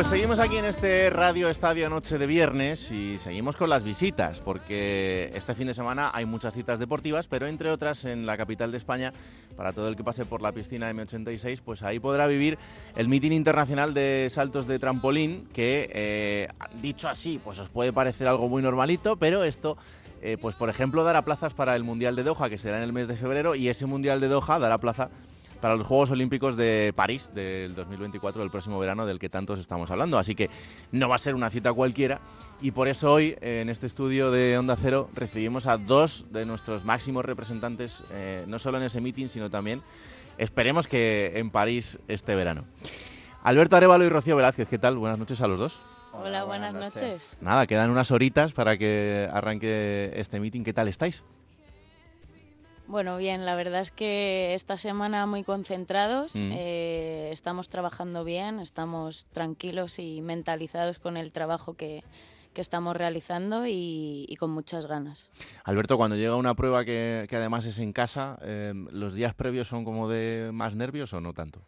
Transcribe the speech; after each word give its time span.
pues 0.00 0.08
seguimos 0.08 0.38
aquí 0.38 0.56
en 0.56 0.64
este 0.64 1.10
Radio 1.10 1.50
Estadio 1.50 1.90
Noche 1.90 2.16
de 2.16 2.26
Viernes 2.26 2.90
y 2.90 3.18
seguimos 3.18 3.54
con 3.58 3.68
las 3.68 3.84
visitas, 3.84 4.40
porque 4.40 5.30
este 5.34 5.54
fin 5.54 5.66
de 5.66 5.74
semana 5.74 6.10
hay 6.14 6.24
muchas 6.24 6.54
citas 6.54 6.78
deportivas, 6.78 7.28
pero 7.28 7.46
entre 7.46 7.70
otras 7.70 8.06
en 8.06 8.24
la 8.24 8.38
capital 8.38 8.72
de 8.72 8.78
España, 8.78 9.12
para 9.58 9.74
todo 9.74 9.88
el 9.88 9.96
que 9.96 10.02
pase 10.02 10.24
por 10.24 10.40
la 10.40 10.52
piscina 10.52 10.90
M86, 10.90 11.60
pues 11.62 11.82
ahí 11.82 11.98
podrá 12.00 12.26
vivir 12.26 12.56
el 12.96 13.08
mitin 13.08 13.34
internacional 13.34 13.92
de 13.92 14.28
saltos 14.30 14.66
de 14.66 14.78
trampolín, 14.78 15.46
que 15.52 15.90
eh, 15.92 16.48
dicho 16.80 17.06
así, 17.06 17.38
pues 17.44 17.58
os 17.58 17.68
puede 17.68 17.92
parecer 17.92 18.26
algo 18.26 18.48
muy 18.48 18.62
normalito, 18.62 19.16
pero 19.16 19.44
esto 19.44 19.76
eh, 20.22 20.38
pues 20.40 20.54
por 20.54 20.70
ejemplo 20.70 21.04
dará 21.04 21.26
plazas 21.26 21.52
para 21.52 21.76
el 21.76 21.84
Mundial 21.84 22.16
de 22.16 22.22
Doha, 22.22 22.48
que 22.48 22.56
será 22.56 22.78
en 22.78 22.84
el 22.84 22.94
mes 22.94 23.06
de 23.06 23.16
febrero, 23.16 23.54
y 23.54 23.68
ese 23.68 23.84
Mundial 23.84 24.18
de 24.22 24.28
Doha 24.28 24.58
dará 24.58 24.78
plaza 24.78 25.10
para 25.60 25.76
los 25.76 25.86
Juegos 25.86 26.10
Olímpicos 26.10 26.56
de 26.56 26.92
París 26.96 27.30
del 27.34 27.74
2024, 27.74 28.42
del 28.42 28.50
próximo 28.50 28.78
verano, 28.78 29.06
del 29.06 29.18
que 29.18 29.28
tantos 29.28 29.58
estamos 29.58 29.90
hablando. 29.90 30.18
Así 30.18 30.34
que 30.34 30.50
no 30.92 31.08
va 31.08 31.16
a 31.16 31.18
ser 31.18 31.34
una 31.34 31.50
cita 31.50 31.72
cualquiera 31.72 32.20
y 32.60 32.70
por 32.70 32.88
eso 32.88 33.12
hoy 33.12 33.36
en 33.40 33.68
este 33.68 33.86
estudio 33.86 34.30
de 34.30 34.58
Onda 34.58 34.76
Cero 34.76 35.08
recibimos 35.14 35.66
a 35.66 35.76
dos 35.76 36.26
de 36.30 36.46
nuestros 36.46 36.84
máximos 36.84 37.24
representantes, 37.24 38.04
eh, 38.10 38.44
no 38.48 38.58
solo 38.58 38.78
en 38.78 38.84
ese 38.84 39.00
meeting, 39.00 39.28
sino 39.28 39.50
también, 39.50 39.82
esperemos 40.38 40.88
que 40.88 41.32
en 41.36 41.50
París 41.50 41.98
este 42.08 42.34
verano. 42.34 42.64
Alberto 43.42 43.76
Arevalo 43.76 44.04
y 44.04 44.08
Rocío 44.08 44.36
Velázquez, 44.36 44.68
¿qué 44.68 44.78
tal? 44.78 44.96
Buenas 44.96 45.18
noches 45.18 45.40
a 45.40 45.46
los 45.46 45.58
dos. 45.58 45.80
Hola, 46.12 46.44
buenas, 46.44 46.74
noches. 46.74 47.38
Nada, 47.40 47.66
quedan 47.66 47.90
unas 47.90 48.10
horitas 48.10 48.52
para 48.52 48.76
que 48.76 49.28
arranque 49.32 50.10
este 50.14 50.40
meeting. 50.40 50.64
¿Qué 50.64 50.72
tal 50.72 50.88
estáis? 50.88 51.24
Bueno, 52.90 53.18
bien, 53.18 53.46
la 53.46 53.54
verdad 53.54 53.82
es 53.82 53.92
que 53.92 54.52
esta 54.52 54.76
semana 54.76 55.24
muy 55.24 55.44
concentrados, 55.44 56.34
mm. 56.34 56.50
eh, 56.52 57.28
estamos 57.30 57.68
trabajando 57.68 58.24
bien, 58.24 58.58
estamos 58.58 59.26
tranquilos 59.26 60.00
y 60.00 60.20
mentalizados 60.22 60.98
con 60.98 61.16
el 61.16 61.30
trabajo 61.30 61.74
que, 61.74 62.02
estamos 62.56 62.94
realizando 62.94 63.62
y, 63.66 64.36
con 64.38 64.50
muchas 64.50 64.84
ganas. 64.84 65.30
Alberto, 65.64 65.96
cuando 65.96 66.16
llega 66.16 66.36
una 66.36 66.54
prueba 66.54 66.84
que, 66.84 67.26
además 67.30 67.64
es 67.64 67.78
en 67.78 67.94
casa, 67.94 68.38
eh, 68.42 68.74
¿los 68.90 69.14
días 69.14 69.34
previos 69.34 69.68
son 69.68 69.82
como 69.82 70.10
de 70.10 70.50
más 70.52 70.74
nervios 70.74 71.14
o 71.14 71.22
no 71.22 71.32
tanto? 71.32 71.62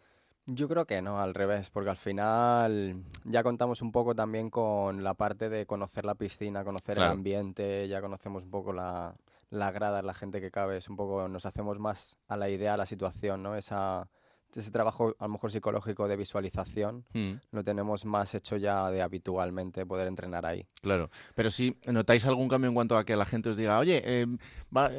Yo 0.45 0.67
creo 0.67 0.85
que 0.85 1.01
no, 1.01 1.19
al 1.19 1.33
revés, 1.33 1.71
porque 1.71 1.89
al 1.89 1.97
final 1.97 3.01
ya 3.23 3.41
contamos 3.41 3.81
un 3.81 3.91
poco 3.91 4.13
también 4.13 4.51
con 4.51 5.03
la 5.03 5.15
parte 5.15 5.49
de 5.49 5.65
conocer 5.65 6.05
la 6.05 6.13
piscina, 6.13 6.63
conocer 6.63 6.97
el 6.99 7.05
ambiente, 7.05 7.87
ya 7.87 7.99
conocemos 7.99 8.43
un 8.43 8.51
poco 8.51 8.71
la, 8.71 9.15
la 9.53 9.71
grada, 9.71 10.01
la 10.01 10.13
gente 10.15 10.41
que 10.41 10.51
cabe, 10.51 10.77
es 10.77 10.89
un 10.89 10.95
poco, 10.97 11.27
nos 11.29 11.45
hacemos 11.45 11.79
más 11.79 12.17
a 12.27 12.37
la 12.37 12.49
idea, 12.49 12.73
a 12.73 12.77
la 12.77 12.85
situación, 12.87 13.43
¿no? 13.43 13.55
Esa, 13.55 14.09
ese 14.59 14.71
trabajo 14.71 15.15
a 15.19 15.25
lo 15.25 15.33
mejor 15.33 15.51
psicológico 15.51 16.07
de 16.07 16.15
visualización 16.15 17.05
mm. 17.13 17.33
lo 17.51 17.63
tenemos 17.63 18.05
más 18.05 18.33
hecho 18.35 18.57
ya 18.57 18.89
de 18.89 19.01
habitualmente 19.01 19.85
poder 19.85 20.07
entrenar 20.07 20.45
ahí. 20.45 20.65
Claro, 20.81 21.09
pero 21.35 21.49
si 21.49 21.77
notáis 21.87 22.25
algún 22.25 22.47
cambio 22.47 22.67
en 22.67 22.75
cuanto 22.75 22.97
a 22.97 23.05
que 23.05 23.15
la 23.15 23.25
gente 23.25 23.49
os 23.49 23.57
diga, 23.57 23.79
oye, 23.79 24.01
eh, 24.05 24.27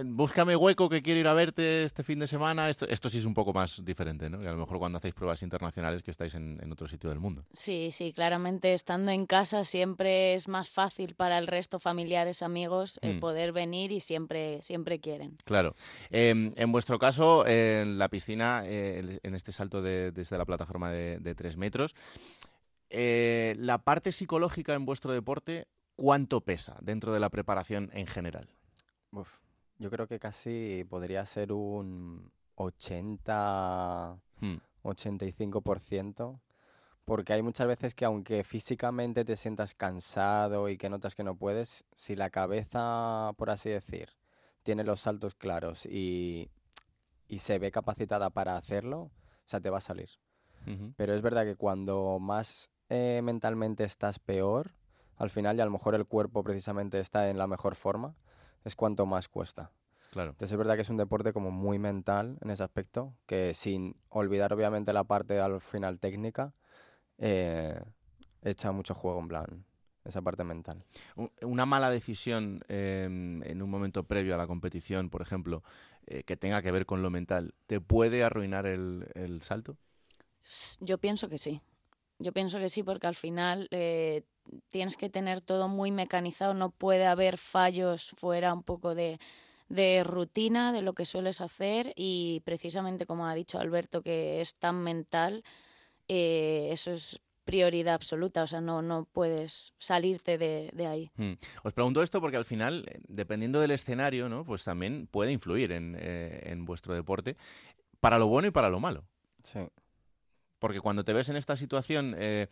búscame 0.04 0.56
hueco 0.56 0.88
que 0.88 1.02
quiero 1.02 1.20
ir 1.20 1.28
a 1.28 1.34
verte 1.34 1.84
este 1.84 2.02
fin 2.02 2.18
de 2.18 2.26
semana, 2.26 2.68
esto, 2.68 2.88
esto 2.88 3.08
sí 3.08 3.18
es 3.18 3.24
un 3.24 3.34
poco 3.34 3.52
más 3.52 3.84
diferente, 3.84 4.28
¿no? 4.30 4.42
Y 4.42 4.46
a 4.46 4.52
lo 4.52 4.58
mejor 4.58 4.78
cuando 4.78 4.98
hacéis 4.98 5.14
pruebas 5.14 5.42
internacionales 5.42 6.02
que 6.02 6.10
estáis 6.10 6.34
en, 6.34 6.60
otro 6.72 6.88
sitio 6.88 7.10
del 7.10 7.20
mundo. 7.20 7.44
Sí, 7.52 7.90
sí, 7.92 8.12
claramente 8.12 8.72
estando 8.72 9.12
en 9.12 9.26
casa 9.26 9.64
siempre 9.64 10.34
es 10.34 10.48
más 10.48 10.70
fácil 10.70 11.14
para 11.14 11.38
el 11.38 11.46
resto, 11.46 11.78
familiares, 11.78 12.42
amigos, 12.42 12.98
eh, 13.02 13.14
mm. 13.14 13.20
poder 13.20 13.52
venir 13.52 13.92
y 13.92 14.00
siempre, 14.00 14.60
siempre 14.62 14.98
quieren. 14.98 15.36
Claro. 15.44 15.74
Em, 16.10 16.52
en 16.56 16.72
vuestro 16.72 16.98
caso, 16.98 17.46
en 17.46 17.98
la 17.98 18.08
piscina, 18.08 18.62
eh, 18.64 19.20
en 19.22 19.34
este 19.34 19.43
este 19.44 19.52
salto 19.52 19.82
desde 19.82 20.38
la 20.38 20.46
plataforma 20.46 20.90
de, 20.90 21.34
tres 21.34 21.58
metros. 21.58 21.94
Eh, 22.88 23.54
la 23.58 23.76
parte 23.76 24.10
psicológica 24.10 24.72
en 24.72 24.86
vuestro 24.86 25.12
deporte, 25.12 25.68
¿cuánto 25.96 26.40
pesa 26.40 26.78
dentro 26.80 27.12
de 27.12 27.20
la 27.20 27.28
preparación 27.28 27.90
en 27.92 28.06
general? 28.06 28.48
yo 29.78 29.90
creo 29.90 30.08
que 30.08 30.18
casi 30.18 30.84
podría 30.88 31.24
ser 31.26 31.52
un 31.52 32.32
80, 32.54 34.16
85%, 34.82 36.32
hmm. 36.32 36.38
porque 37.04 37.32
hay 37.34 37.42
muchas 37.42 37.68
veces 37.68 37.94
que 37.94 38.06
aunque 38.06 38.44
físicamente 38.44 39.24
te 39.24 39.36
sientas 39.36 39.74
cansado 39.74 40.68
y 40.70 40.78
que 40.78 40.88
notas 40.88 41.14
que 41.14 41.22
no 41.22 41.36
puedes, 41.36 41.84
si 41.92 42.16
la 42.16 42.30
cabeza, 42.30 43.32
por 43.36 43.50
así 43.50 43.68
decir, 43.68 44.08
tiene 44.62 44.84
los 44.84 45.00
saltos 45.00 45.34
claros 45.34 45.86
y, 45.86 46.50
y 47.28 47.38
se 47.38 47.58
ve 47.58 47.70
capacitada 47.70 48.30
para 48.30 48.56
hacerlo, 48.56 49.10
o 49.44 49.48
sea, 49.48 49.60
te 49.60 49.70
va 49.70 49.78
a 49.78 49.82
salir. 49.82 50.10
Pero 50.96 51.14
es 51.14 51.20
verdad 51.20 51.44
que 51.44 51.56
cuando 51.56 52.18
más 52.18 52.70
eh, 52.88 53.20
mentalmente 53.22 53.84
estás 53.84 54.18
peor, 54.18 54.72
al 55.18 55.28
final, 55.28 55.58
y 55.58 55.60
a 55.60 55.66
lo 55.66 55.70
mejor 55.70 55.94
el 55.94 56.06
cuerpo 56.06 56.42
precisamente 56.42 57.00
está 57.00 57.28
en 57.28 57.36
la 57.36 57.46
mejor 57.46 57.74
forma, 57.74 58.14
es 58.64 58.74
cuanto 58.74 59.04
más 59.04 59.28
cuesta. 59.28 59.72
Claro. 60.10 60.30
Entonces 60.30 60.52
es 60.52 60.58
verdad 60.58 60.76
que 60.76 60.82
es 60.82 60.88
un 60.88 60.96
deporte 60.96 61.34
como 61.34 61.50
muy 61.50 61.78
mental 61.78 62.38
en 62.40 62.50
ese 62.50 62.62
aspecto, 62.62 63.14
que 63.26 63.52
sin 63.52 63.96
olvidar 64.08 64.54
obviamente 64.54 64.94
la 64.94 65.04
parte 65.04 65.38
al 65.38 65.60
final 65.60 65.98
técnica, 65.98 66.54
eh, 67.18 67.78
echa 68.42 68.72
mucho 68.72 68.94
juego 68.94 69.20
en 69.20 69.28
plan 69.28 69.64
esa 70.04 70.22
parte 70.22 70.44
mental. 70.44 70.84
Una 71.42 71.66
mala 71.66 71.90
decisión 71.90 72.60
em, 72.68 73.42
en 73.42 73.62
un 73.62 73.70
momento 73.70 74.04
previo 74.04 74.34
a 74.34 74.38
la 74.38 74.46
competición, 74.46 75.10
por 75.10 75.22
ejemplo, 75.22 75.62
eh, 76.06 76.24
que 76.24 76.36
tenga 76.36 76.62
que 76.62 76.70
ver 76.70 76.86
con 76.86 77.02
lo 77.02 77.10
mental, 77.10 77.54
¿te 77.66 77.80
puede 77.80 78.22
arruinar 78.22 78.66
el, 78.66 79.38
salto? 79.40 79.76
Yo 80.80 80.98
pienso 80.98 81.28
que 81.28 81.38
sí. 81.38 81.60
Yo 82.18 82.32
pienso 82.32 82.58
que 82.58 82.68
sí, 82.68 82.82
porque 82.82 83.06
al 83.06 83.14
final 83.14 83.68
eh, 83.70 84.22
tienes 84.68 84.96
que 84.96 85.08
tener 85.08 85.40
todo 85.40 85.68
muy 85.68 85.90
mecanizado, 85.90 86.54
no 86.54 86.70
puede 86.70 87.06
haber 87.06 87.38
fallos 87.38 88.14
fuera 88.18 88.52
un 88.52 88.62
poco 88.62 88.94
de, 88.94 89.18
rutina, 90.04 90.72
de 90.72 90.82
lo 90.82 90.92
que 90.92 91.06
sueles 91.06 91.40
hacer 91.40 91.92
y 91.96 92.42
precisamente 92.44 93.06
como 93.06 93.26
ha 93.26 93.34
dicho 93.34 93.58
Alberto, 93.58 94.02
que 94.02 94.40
es 94.40 94.54
tan 94.56 94.82
mental, 94.82 95.42
eh, 96.08 96.68
eso 96.70 96.92
es 96.92 97.20
prioridad 97.44 97.94
absoluta, 97.94 98.42
o 98.42 98.46
sea, 98.46 98.60
no, 98.60 98.82
no 98.82 99.04
puedes 99.04 99.74
salirte 99.78 100.38
de, 100.38 100.86
ahí. 100.86 101.10
Hmm. 101.16 101.34
Os 101.62 101.72
pregunto 101.72 102.02
esto 102.02 102.20
porque 102.20 102.36
al 102.36 102.44
final, 102.44 102.84
eh, 102.88 102.98
dependiendo 103.08 103.60
del 103.60 103.70
escenario, 103.70 104.28
¿no? 104.28 104.44
pues 104.44 104.64
también 104.64 105.06
puede 105.10 105.32
influir 105.32 105.72
en, 105.72 105.96
eh, 105.98 106.54
vuestro 106.58 106.94
deporte, 106.94 107.36
para 108.00 108.18
lo 108.18 108.26
bueno 108.26 108.48
y 108.48 108.50
para 108.50 108.68
lo 108.68 108.80
malo. 108.80 109.04
Sí. 109.42 109.60
Porque 110.58 110.80
cuando 110.80 111.04
te 111.04 111.12
ves 111.12 111.28
en 111.28 111.36
esta 111.36 111.56
situación, 111.56 112.14
eh, 112.18 112.46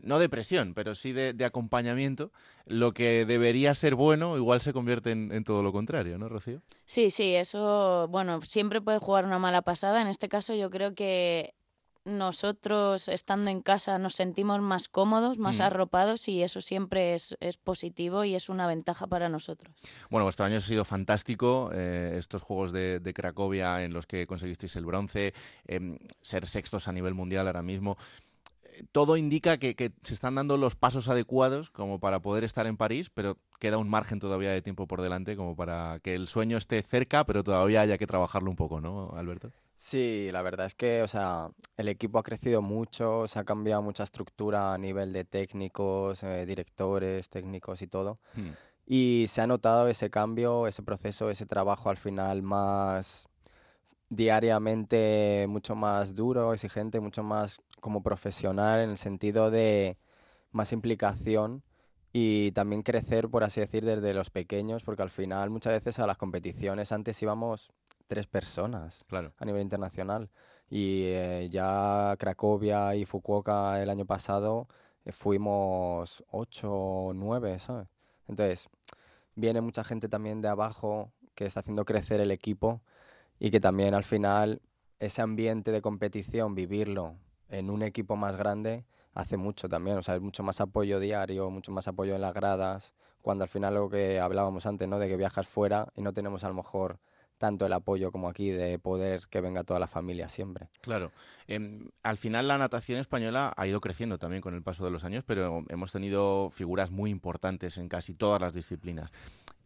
no 0.00 0.20
de 0.20 0.28
presión, 0.28 0.74
pero 0.74 0.94
sí 0.94 1.12
de, 1.12 1.44
acompañamiento, 1.44 2.30
lo 2.66 2.92
que 2.92 3.24
debería 3.26 3.74
ser 3.74 3.96
bueno 3.96 4.36
igual 4.36 4.60
se 4.60 4.72
convierte 4.72 5.10
en, 5.10 5.32
en, 5.32 5.42
todo 5.42 5.64
lo 5.64 5.72
contrario, 5.72 6.18
¿no, 6.18 6.28
Rocío? 6.28 6.62
Sí, 6.84 7.10
sí, 7.10 7.34
eso, 7.34 8.06
bueno, 8.10 8.40
siempre 8.42 8.80
puede 8.80 8.98
jugar 8.98 9.24
una 9.24 9.40
mala 9.40 9.62
pasada. 9.62 10.00
En 10.00 10.06
este 10.06 10.28
caso 10.28 10.54
yo 10.54 10.70
creo 10.70 10.94
que 10.94 11.54
nosotros 12.08 13.08
estando 13.08 13.50
en 13.50 13.60
casa 13.60 13.98
nos 13.98 14.14
sentimos 14.14 14.60
más 14.60 14.88
cómodos, 14.88 15.38
más 15.38 15.58
mm. 15.58 15.62
arropados 15.62 16.28
y 16.28 16.42
eso 16.42 16.60
siempre 16.60 17.14
es, 17.14 17.36
positivo 17.62 18.24
y 18.24 18.34
es 18.34 18.48
una 18.48 18.66
ventaja 18.66 19.06
para 19.06 19.28
nosotros. 19.28 19.74
Bueno, 20.10 20.24
vuestro 20.24 20.44
año 20.44 20.56
ha 20.56 20.60
sido 20.60 20.84
fantástico, 20.84 21.70
eh, 21.74 22.16
estos 22.18 22.42
Juegos 22.42 22.72
de, 22.72 23.12
Cracovia 23.14 23.84
en 23.84 23.92
los 23.92 24.06
que 24.06 24.26
conseguisteis 24.26 24.76
el 24.76 24.86
bronce, 24.86 25.34
em, 25.66 25.98
ser 26.20 26.46
sextos 26.46 26.88
a 26.88 26.92
nivel 26.92 27.14
mundial 27.14 27.46
ahora 27.46 27.62
mismo. 27.62 27.96
Todo 28.92 29.16
indica 29.16 29.58
que, 29.58 29.74
que, 29.74 29.92
se 30.02 30.14
están 30.14 30.36
dando 30.36 30.56
los 30.56 30.76
pasos 30.76 31.08
adecuados 31.08 31.70
como 31.70 31.98
para 31.98 32.20
poder 32.20 32.44
estar 32.44 32.66
en 32.66 32.76
París, 32.76 33.10
pero 33.10 33.36
queda 33.58 33.76
un 33.76 33.88
margen 33.88 34.20
todavía 34.20 34.52
de 34.52 34.62
tiempo 34.62 34.86
por 34.86 35.02
delante 35.02 35.36
como 35.36 35.56
para 35.56 35.98
que 36.00 36.14
el 36.14 36.28
sueño 36.28 36.56
esté 36.56 36.82
cerca, 36.82 37.26
pero 37.26 37.42
todavía 37.42 37.80
haya 37.80 37.98
que 37.98 38.06
trabajarlo 38.06 38.50
un 38.50 38.56
poco, 38.56 38.80
¿no, 38.80 39.12
Alberto? 39.16 39.52
Sí, 39.78 40.28
la 40.32 40.42
verdad 40.42 40.66
es 40.66 40.74
que, 40.74 41.02
o 41.02 41.08
sea, 41.08 41.50
el 41.76 41.88
equipo 41.88 42.18
ha 42.18 42.24
crecido 42.24 42.60
mucho, 42.60 43.28
se 43.28 43.38
ha 43.38 43.44
cambiado 43.44 43.80
mucha 43.80 44.02
estructura 44.02 44.74
a 44.74 44.78
nivel 44.78 45.12
de 45.12 45.24
técnicos, 45.24 46.24
eh, 46.24 46.44
directores, 46.46 47.30
técnicos 47.30 47.80
y 47.80 47.86
todo. 47.86 48.18
Hmm. 48.34 48.50
Y 48.86 49.26
se 49.28 49.40
ha 49.40 49.46
notado 49.46 49.86
ese 49.86 50.10
cambio, 50.10 50.66
ese 50.66 50.82
proceso, 50.82 51.30
ese 51.30 51.46
trabajo 51.46 51.90
al 51.90 51.96
final 51.96 52.42
más 52.42 53.28
diariamente 54.08 55.46
mucho 55.48 55.76
más 55.76 56.16
duro, 56.16 56.52
exigente, 56.54 56.98
mucho 56.98 57.22
más 57.22 57.60
como 57.80 58.02
profesional 58.02 58.80
en 58.80 58.90
el 58.90 58.98
sentido 58.98 59.52
de 59.52 59.96
más 60.50 60.72
implicación 60.72 61.62
y 62.12 62.52
también 62.52 62.82
crecer, 62.82 63.28
por 63.28 63.44
así 63.44 63.60
decir, 63.60 63.84
desde 63.84 64.14
los 64.14 64.30
pequeños, 64.30 64.82
porque 64.82 65.02
al 65.02 65.10
final 65.10 65.50
muchas 65.50 65.72
veces 65.74 65.98
a 65.98 66.06
las 66.06 66.16
competiciones 66.16 66.92
antes 66.92 67.20
íbamos 67.22 67.70
tres 68.06 68.26
personas 68.26 69.04
a 69.38 69.44
nivel 69.44 69.62
internacional. 69.62 70.30
Y 70.70 71.04
eh, 71.06 71.48
ya 71.50 72.14
Cracovia 72.18 72.94
y 72.94 73.04
Fukuoka 73.04 73.82
el 73.82 73.90
año 73.90 74.04
pasado 74.06 74.68
eh, 75.04 75.12
fuimos 75.12 76.24
ocho 76.30 76.72
o 76.72 77.14
nueve, 77.14 77.58
¿sabes? 77.58 77.88
Entonces, 78.26 78.68
viene 79.34 79.60
mucha 79.60 79.84
gente 79.84 80.08
también 80.08 80.42
de 80.42 80.48
abajo 80.48 81.12
que 81.34 81.46
está 81.46 81.60
haciendo 81.60 81.84
crecer 81.84 82.20
el 82.20 82.30
equipo 82.30 82.82
y 83.38 83.50
que 83.50 83.60
también 83.60 83.94
al 83.94 84.04
final 84.04 84.60
ese 84.98 85.22
ambiente 85.22 85.72
de 85.72 85.80
competición, 85.80 86.54
vivirlo 86.54 87.16
en 87.48 87.70
un 87.70 87.82
equipo 87.82 88.16
más 88.16 88.36
grande, 88.36 88.84
hace 89.18 89.36
mucho 89.36 89.68
también, 89.68 89.98
o 89.98 90.02
sea, 90.02 90.14
es 90.14 90.20
mucho 90.20 90.44
más 90.44 90.60
apoyo 90.60 91.00
diario, 91.00 91.50
mucho 91.50 91.72
más 91.72 91.88
apoyo 91.88 92.14
en 92.14 92.20
las 92.20 92.32
gradas, 92.32 92.94
cuando 93.20 93.42
al 93.42 93.50
final 93.50 93.74
lo 93.74 93.90
que 93.90 94.20
hablábamos 94.20 94.64
antes, 94.64 94.86
¿no? 94.88 95.00
De 95.00 95.08
que 95.08 95.16
viajas 95.16 95.46
fuera 95.46 95.88
y 95.96 96.02
no 96.02 96.12
tenemos 96.12 96.44
a 96.44 96.48
lo 96.48 96.54
mejor 96.54 97.00
tanto 97.36 97.66
el 97.66 97.72
apoyo 97.72 98.12
como 98.12 98.28
aquí 98.28 98.50
de 98.50 98.78
poder 98.78 99.26
que 99.28 99.40
venga 99.40 99.64
toda 99.64 99.80
la 99.80 99.88
familia 99.88 100.28
siempre. 100.28 100.68
Claro. 100.82 101.10
Em, 101.48 101.88
al 102.04 102.16
final 102.16 102.46
la 102.46 102.58
natación 102.58 103.00
española 103.00 103.52
ha 103.56 103.66
ido 103.66 103.80
creciendo 103.80 104.18
también 104.18 104.40
con 104.40 104.54
el 104.54 104.62
paso 104.62 104.84
de 104.84 104.92
los 104.92 105.02
años, 105.02 105.24
pero 105.26 105.64
hemos 105.68 105.90
tenido 105.90 106.48
figuras 106.50 106.92
muy 106.92 107.10
importantes 107.10 107.76
en 107.78 107.88
casi 107.88 108.14
todas 108.14 108.40
las 108.40 108.52
disciplinas. 108.52 109.10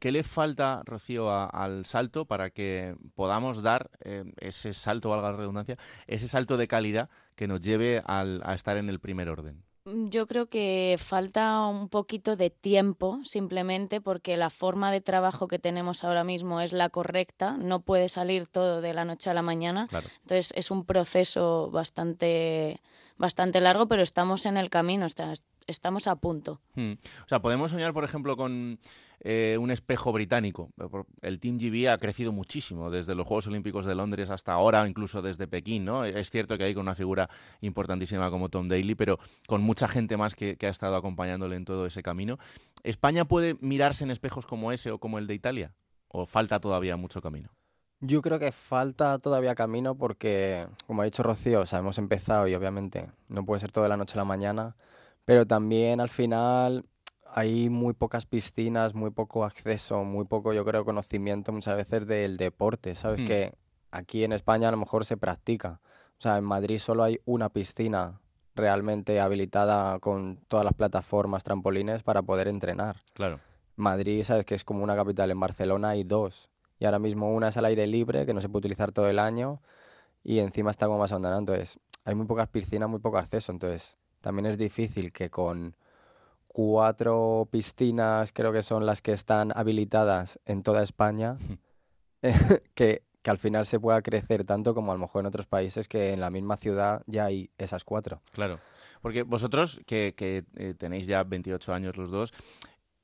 ¿Qué 0.03 0.11
le 0.11 0.25
falta, 0.25 0.83
Rocío, 0.85 1.31
al 1.31 1.85
salto 1.87 2.25
para 2.25 2.51
que 2.51 2.97
podamos 3.15 3.63
dar 3.63 3.89
em, 4.01 4.33
ese 4.41 4.75
salto, 4.75 5.11
valga 5.11 5.31
la 5.31 5.37
redundancia, 5.37 5.79
ese 6.09 6.27
salto 6.27 6.57
de 6.57 6.67
calidad 6.67 7.09
que 7.37 7.47
nos 7.47 7.61
lleve 7.61 8.03
a 8.05 8.53
estar 8.53 8.77
en 8.79 8.89
el 8.89 8.99
primer 8.99 9.29
orden? 9.29 9.63
Yo 9.85 10.27
creo 10.27 10.49
que 10.49 10.97
falta 10.99 11.61
un 11.69 11.89
poquito 11.89 12.35
de 12.35 12.51
tiempo, 12.51 13.21
simplemente 13.23 14.01
porque 14.01 14.37
la 14.37 14.51
forma 14.51 14.91
de 14.91 15.01
trabajo 15.01 15.47
que 15.47 15.61
tenemos 15.61 16.03
ahora 16.03 16.25
mismo 16.25 16.61
es 16.61 16.73
la 16.73 16.89
correcta, 16.89 17.57
no 17.57 17.79
puede 17.83 18.09
salir 18.09 18.49
todo 18.49 18.81
de 18.81 18.95
la 18.95 19.05
noche 19.05 19.31
a 19.31 19.35
la 19.35 19.43
mañana. 19.43 19.89
Entonces 20.23 20.53
es 20.57 20.73
un 20.73 20.85
proceso 20.85 21.71
bastante, 21.71 22.81
bastante 23.19 23.61
largo, 23.61 23.87
pero 23.87 24.03
estamos 24.03 24.47
en 24.47 24.57
el 24.57 24.69
camino, 24.69 25.07
estamos 25.73 26.07
a 26.07 26.17
punto. 26.17 26.61
Hmm. 26.75 26.93
O 27.25 27.29
sea, 27.29 27.43
podemos 27.43 27.73
soñar, 27.73 27.93
por 27.93 28.05
ejemplo, 28.05 28.37
con 28.37 28.79
eh, 29.21 29.57
un 29.61 29.71
espejo 29.71 30.13
británico. 30.13 30.71
El 31.21 31.41
Team 31.41 31.59
GB 31.59 31.91
ha 31.91 31.99
crecido 31.99 32.31
muchísimo 32.33 32.91
desde 32.91 33.15
los 33.15 33.27
Juegos 33.27 33.49
Olímpicos 33.49 33.85
de 33.87 33.95
Londres 33.95 34.31
hasta 34.31 34.53
ahora, 34.53 34.87
incluso 34.87 35.23
desde 35.23 35.49
Pekín. 35.49 35.85
¿no? 35.85 36.05
Es 36.05 36.31
cierto 36.31 36.57
que 36.57 36.65
hay 36.65 36.75
con 36.75 36.83
una 36.83 36.95
figura 36.95 37.29
importantísima 37.61 38.31
como 38.31 38.49
Tom 38.49 38.69
Daly, 38.69 38.95
pero 38.95 39.19
con 39.47 39.63
mucha 39.63 39.89
gente 39.89 40.17
más 40.17 40.35
que, 40.35 40.57
que 40.57 40.67
ha 40.67 40.71
estado 40.71 40.97
acompañándole 40.97 41.57
en 41.57 41.65
todo 41.65 41.87
ese 41.87 42.03
camino. 42.03 42.39
¿España 42.85 43.25
puede 43.25 43.57
mirarse 43.61 44.05
en 44.05 44.11
espejos 44.11 44.47
como 44.47 44.73
ese 44.73 44.91
o 44.91 44.99
como 44.99 45.19
el 45.19 45.27
de 45.27 45.35
Italia? 45.35 45.75
¿O 46.09 46.27
falta 46.27 46.61
todavía 46.61 46.97
mucho 46.97 47.21
camino? 47.21 47.51
Yo 48.05 48.21
creo 48.21 48.41
que 48.41 48.51
falta 48.51 49.21
todavía 49.21 49.55
camino 49.55 49.95
porque, 49.95 50.67
como 50.89 51.03
ha 51.03 51.05
dicho 51.05 51.23
Rocío, 51.23 51.61
o 51.61 51.67
sea, 51.67 51.79
hemos 51.79 51.99
empezado 51.99 52.49
y 52.49 52.55
obviamente 52.57 53.09
no 53.29 53.47
puede 53.47 53.61
ser 53.61 53.71
todo 53.71 53.85
de 53.85 53.91
la 53.91 53.97
noche 53.97 54.15
a 54.15 54.17
la 54.17 54.25
mañana, 54.25 54.75
pero 55.25 55.47
también 55.47 56.01
al 56.01 56.09
final 56.09 56.85
hay 57.35 57.71
muy 57.71 57.95
pocas 57.95 58.27
piscinas, 58.27 58.95
muy 58.95 59.11
poco 59.11 59.45
acceso, 59.45 60.05
muy 60.05 60.27
poco, 60.27 60.53
yo 60.53 60.65
creo, 60.65 60.85
conocimiento 60.85 61.53
muchas 61.53 61.77
veces 61.77 62.07
del 62.07 62.37
deporte, 62.37 62.95
¿sabes? 62.95 63.21
Hmm. 63.21 63.27
Que 63.27 63.55
aquí 63.91 64.25
en 64.25 64.33
España 64.33 64.69
a 64.69 64.71
lo 64.71 64.77
mejor 64.77 65.05
se 65.05 65.17
practica. 65.17 65.81
O 66.19 66.23
sea, 66.23 66.37
en 66.37 66.45
Madrid 66.45 66.79
solo 66.79 67.03
hay 67.05 67.21
una 67.25 67.49
piscina 67.49 68.21
realmente 68.55 69.19
habilitada 69.19 69.99
con 69.99 70.41
todas 70.49 70.65
las 70.65 70.75
plataformas, 70.75 71.43
trampolines 71.43 72.03
para 72.03 72.23
poder 72.23 72.49
entrenar. 72.49 72.97
Claro. 73.15 73.41
Madrid, 73.77 74.23
sabes 74.25 74.45
que 74.45 74.55
es 74.55 74.65
como 74.65 74.85
una 74.85 74.95
capital. 74.95 75.31
En 75.31 75.41
Barcelona 75.41 75.91
hay 75.91 76.05
dos. 76.05 76.51
Y 76.79 76.85
ahora 76.85 76.99
mismo 76.99 77.33
una 77.33 77.49
es 77.49 77.57
al 77.57 77.65
aire 77.65 77.87
libre, 77.87 78.27
que 78.27 78.35
no 78.35 78.41
se 78.41 78.49
puede 78.49 78.61
utilizar 78.61 78.93
todo 78.93 79.09
el 79.09 79.19
año, 79.19 79.63
y 80.23 80.41
encima 80.41 80.71
está 80.71 80.87
como 80.87 80.99
más 80.99 81.13
abandonada. 81.13 81.39
Entonces, 81.39 81.79
hay 82.05 82.15
muy 82.15 82.27
pocas 82.27 82.49
piscinas, 82.49 82.89
muy 82.89 82.99
poco 82.99 83.19
acceso. 83.19 83.53
Entonces, 83.53 83.97
también 84.23 84.47
es 84.47 84.57
difícil 84.57 85.13
que 85.13 85.29
con 85.29 85.77
cuatro 86.47 87.49
piscinas, 87.51 88.33
creo 88.33 88.53
que 88.53 88.63
son 88.63 88.87
las 88.87 89.03
que 89.03 89.13
están 89.13 89.53
habilitadas 89.55 90.39
en 90.47 90.63
toda 90.63 90.83
España, 90.83 91.37
que, 92.75 93.03
que, 93.23 93.31
al 93.31 93.39
final 93.39 93.67
se 93.67 93.81
pueda 93.81 94.01
crecer 94.01 94.45
tanto 94.45 94.75
como 94.75 94.93
a 94.93 94.95
lo 94.95 95.01
mejor 95.01 95.21
en 95.21 95.27
otros 95.27 95.47
países 95.47 95.89
que 95.89 96.13
en 96.13 96.21
la 96.21 96.31
misma 96.31 96.57
ciudad 96.57 97.03
ya 97.07 97.27
hay 97.27 97.51
esas 97.59 97.85
cuatro. 97.85 98.23
Claro, 98.33 98.61
porque 99.01 99.25
vosotros 99.25 99.81
que, 99.87 100.15
que 100.17 100.45
eh, 100.57 100.75
tenéis 100.79 101.07
ya 101.07 101.25
28 101.25 101.75
años 101.75 101.97
los 101.97 102.11
dos, 102.11 102.33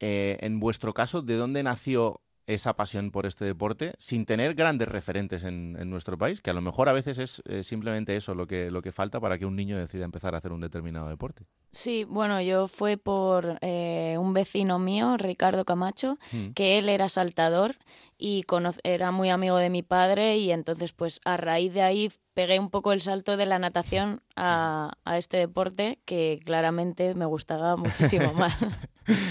eh, 0.01 0.39
en 0.41 0.61
vuestro 0.61 0.95
caso, 0.95 1.23
¿de 1.23 1.35
dónde 1.35 1.63
nació 1.63 2.21
esa 2.49 2.75
pasión 2.75 3.11
por 3.11 3.27
este 3.27 3.45
deporte 3.45 3.93
sin 3.99 4.25
tener 4.25 4.55
grandes 4.55 4.89
referentes 4.89 5.45
en, 5.45 5.69
nuestro 5.91 6.17
país, 6.17 6.41
que 6.41 6.51
a 6.51 6.55
lo 6.55 6.63
mejor 6.63 6.89
a 6.89 6.93
veces 6.93 7.19
es 7.19 7.43
eh, 7.47 7.63
simplemente 7.63 8.17
eso 8.17 8.35
lo 8.35 8.47
que, 8.47 8.71
lo 8.71 8.83
que 8.83 8.91
falta 8.91 9.21
para 9.21 9.39
que 9.39 9.45
un 9.45 9.55
niño 9.55 9.79
decida 9.79 10.05
empezar 10.05 10.35
a 10.35 10.39
hacer 10.39 10.53
un 10.53 10.61
determinado 10.61 11.09
deporte. 11.09 11.45
Sí, 11.71 12.05
bueno, 12.05 12.41
yo 12.41 12.67
fue 12.67 12.97
por 12.97 13.59
eh, 13.61 14.17
un 14.19 14.33
vecino 14.33 14.79
mío, 14.79 15.19
Ricardo 15.19 15.67
Camacho, 15.67 16.19
mm. 16.33 16.53
que 16.53 16.79
él 16.79 16.89
era 16.89 17.11
saltador 17.11 17.77
y 18.17 18.45
era 18.83 19.11
muy 19.13 19.29
amigo 19.29 19.59
de 19.59 19.69
mi 19.69 19.83
padre 19.83 20.39
y 20.39 20.51
entonces 20.51 20.93
pues 20.93 21.21
a 21.25 21.37
raíz 21.37 21.75
de 21.75 21.83
ahí 21.83 22.11
pegué 22.33 22.59
un 22.59 22.71
poco 22.71 22.93
el 22.93 23.03
salto 23.03 23.37
de 23.37 23.45
la 23.45 23.59
natación 23.59 24.23
a, 24.37 24.95
a 25.05 25.19
este 25.19 25.37
deporte 25.37 25.99
que 26.07 26.41
claramente 26.45 27.15
me 27.15 27.27
gustaba 27.27 27.77
muchísimo 27.77 28.33
más. 28.35 28.67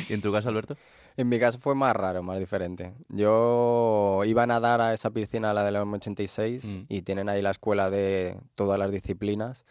¿Y 0.07 0.13
en 0.13 0.21
tu 0.21 0.31
caso, 0.31 0.49
Alberto? 0.49 0.77
En 1.17 1.27
mi 1.29 1.39
caso 1.39 1.57
fue 1.57 1.73
más 1.73 1.95
raro, 1.95 2.21
más 2.21 2.37
diferente. 2.37 2.93
Yo 3.09 4.21
iba 4.23 4.43
a 4.43 4.47
nadar 4.47 4.81
a 4.81 4.93
esa 4.93 5.09
piscina, 5.09 5.51
la 5.51 5.63
de 5.63 5.71
la 5.71 5.81
86, 5.81 6.75
mm. 6.75 6.85
y 6.89 7.01
tienen 7.01 7.27
ahí 7.27 7.41
la 7.41 7.49
escuela 7.49 7.89
de 7.89 8.37
todas 8.53 8.77
las 8.77 8.91
disciplinas. 8.91 9.65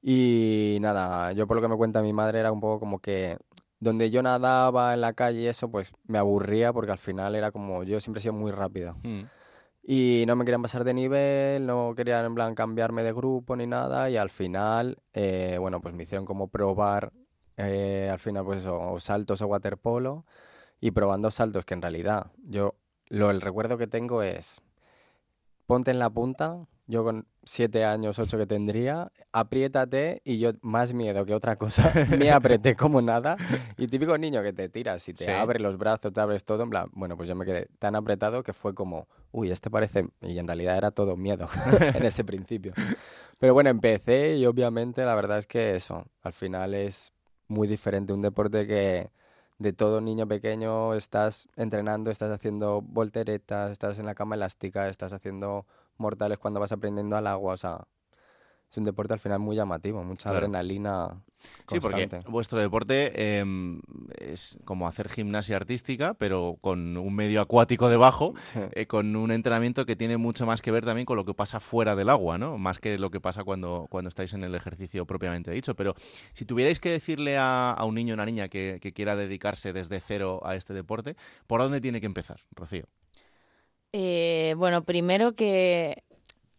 Y 0.00 0.78
nada, 0.80 1.32
yo 1.32 1.48
por 1.48 1.56
lo 1.56 1.60
que 1.60 1.66
me 1.66 1.76
cuenta 1.76 2.02
mi 2.02 2.12
madre 2.12 2.38
era 2.38 2.52
un 2.52 2.60
poco 2.60 2.78
como 2.78 3.00
que 3.00 3.36
donde 3.80 4.10
yo 4.10 4.22
nadaba 4.22 4.94
en 4.94 5.00
la 5.00 5.12
calle 5.12 5.40
y 5.40 5.46
eso, 5.48 5.70
pues 5.72 5.92
me 6.06 6.18
aburría 6.18 6.72
porque 6.72 6.92
al 6.92 6.98
final 6.98 7.34
era 7.34 7.50
como, 7.50 7.82
yo 7.82 7.98
siempre 7.98 8.20
he 8.20 8.22
sido 8.22 8.34
muy 8.34 8.52
rápido. 8.52 8.94
Mm. 9.02 9.22
Y 9.82 10.22
no 10.28 10.36
me 10.36 10.44
querían 10.44 10.62
pasar 10.62 10.84
de 10.84 10.94
nivel, 10.94 11.66
no 11.66 11.94
querían 11.96 12.24
en 12.26 12.34
plan 12.36 12.54
cambiarme 12.54 13.02
de 13.02 13.12
grupo 13.12 13.56
ni 13.56 13.66
nada. 13.66 14.08
Y 14.08 14.16
al 14.16 14.30
final, 14.30 14.98
eh, 15.14 15.56
bueno, 15.58 15.80
pues 15.80 15.94
me 15.96 16.04
hicieron 16.04 16.24
como 16.24 16.46
probar, 16.46 17.12
eh, 17.56 18.08
al 18.12 18.20
final 18.20 18.44
pues 18.44 18.60
eso, 18.60 18.78
o 18.78 19.00
saltos 19.00 19.42
o 19.42 19.48
waterpolo 19.48 20.24
y 20.80 20.90
probando 20.92 21.30
saltos 21.30 21.64
que 21.64 21.74
en 21.74 21.82
realidad 21.82 22.32
yo 22.44 22.74
lo 23.08 23.30
el 23.30 23.40
recuerdo 23.40 23.76
que 23.76 23.86
tengo 23.86 24.22
es 24.22 24.62
ponte 25.66 25.90
en 25.90 25.98
la 25.98 26.10
punta, 26.10 26.66
yo 26.86 27.04
con 27.04 27.26
siete 27.44 27.84
años, 27.84 28.18
ocho 28.18 28.36
que 28.36 28.46
tendría, 28.46 29.12
apriétate 29.32 30.20
y 30.24 30.38
yo 30.38 30.52
más 30.62 30.92
miedo 30.92 31.24
que 31.24 31.34
otra 31.34 31.56
cosa, 31.56 31.92
me 32.18 32.30
apreté 32.32 32.74
como 32.74 33.00
nada 33.00 33.36
y 33.78 33.86
típico 33.86 34.18
niño 34.18 34.42
que 34.42 34.52
te 34.52 34.68
tiras 34.68 35.08
y 35.08 35.14
te 35.14 35.32
abre 35.32 35.60
los 35.60 35.78
brazos, 35.78 36.12
te 36.12 36.20
abres 36.20 36.44
todo, 36.44 36.64
en 36.64 36.70
plan, 36.70 36.88
bueno, 36.92 37.16
pues 37.16 37.28
yo 37.28 37.36
me 37.36 37.44
quedé 37.44 37.68
tan 37.78 37.94
apretado 37.94 38.42
que 38.42 38.52
fue 38.52 38.74
como, 38.74 39.06
uy, 39.30 39.50
este 39.50 39.70
parece, 39.70 40.08
y 40.22 40.38
en 40.38 40.46
realidad 40.48 40.76
era 40.76 40.90
todo 40.90 41.16
miedo 41.16 41.48
en 41.94 42.04
ese 42.04 42.24
principio. 42.24 42.72
Pero 43.38 43.54
bueno, 43.54 43.70
empecé 43.70 44.36
y 44.36 44.46
obviamente 44.46 45.04
la 45.04 45.14
verdad 45.14 45.38
es 45.38 45.46
que 45.46 45.76
eso, 45.76 46.04
al 46.22 46.32
final 46.32 46.74
es 46.74 47.12
muy 47.46 47.68
diferente, 47.68 48.12
un 48.12 48.22
deporte 48.22 48.66
que 48.66 49.10
de 49.60 49.74
todo 49.74 50.00
niño 50.00 50.26
pequeño 50.26 50.94
estás 50.94 51.48
entrenando, 51.54 52.10
estás 52.10 52.32
haciendo 52.32 52.80
volteretas, 52.80 53.70
estás 53.70 53.98
en 53.98 54.06
la 54.06 54.14
cama 54.14 54.34
elástica, 54.34 54.88
estás 54.88 55.12
haciendo 55.12 55.66
mortales 55.98 56.38
cuando 56.38 56.60
vas 56.60 56.72
aprendiendo 56.72 57.16
al 57.16 57.26
agua, 57.26 57.54
o 57.54 57.56
sea, 57.58 57.86
es 58.70 58.76
un 58.76 58.84
deporte 58.84 59.12
al 59.14 59.18
final 59.18 59.40
muy 59.40 59.56
llamativo, 59.56 60.02
mucha 60.04 60.30
adrenalina. 60.30 61.20
Constante. 61.64 61.66
Sí, 61.66 61.80
porque 61.80 62.30
vuestro 62.30 62.60
deporte 62.60 63.38
em, 63.38 63.80
es 64.18 64.58
como 64.64 64.86
hacer 64.86 65.08
gimnasia 65.08 65.56
artística, 65.56 66.14
pero 66.14 66.58
con 66.60 66.96
un 66.96 67.14
medio 67.14 67.40
acuático 67.40 67.88
debajo, 67.88 68.34
eh, 68.72 68.86
con 68.86 69.16
un 69.16 69.32
entrenamiento 69.32 69.86
que 69.86 69.96
tiene 69.96 70.18
mucho 70.18 70.46
más 70.46 70.62
que 70.62 70.70
ver 70.70 70.84
también 70.84 71.06
con 71.06 71.16
lo 71.16 71.24
que 71.24 71.34
pasa 71.34 71.58
fuera 71.58 71.96
del 71.96 72.10
agua, 72.10 72.38
¿no? 72.38 72.58
Más 72.58 72.78
que 72.78 72.98
lo 72.98 73.10
que 73.10 73.20
pasa 73.20 73.42
cuando, 73.42 73.86
cuando 73.90 74.08
estáis 74.08 74.34
en 74.34 74.44
el 74.44 74.54
ejercicio 74.54 75.04
propiamente 75.06 75.50
dicho. 75.50 75.74
Pero 75.74 75.94
si 76.32 76.44
tuvierais 76.44 76.78
que 76.78 76.90
decirle 76.90 77.38
a, 77.38 77.76
un 77.84 77.94
niño 77.94 78.12
o 78.12 78.16
una 78.16 78.26
niña 78.26 78.48
que, 78.48 78.78
quiera 78.94 79.16
dedicarse 79.16 79.72
desde 79.72 80.00
cero 80.00 80.40
a 80.44 80.54
este 80.54 80.74
deporte, 80.74 81.16
¿por 81.46 81.60
dónde 81.60 81.80
tiene 81.80 82.00
que 82.00 82.06
empezar, 82.06 82.40
Rocío? 82.54 82.84
Eh, 83.92 84.54
bueno, 84.56 84.84
primero 84.84 85.32
que 85.32 86.04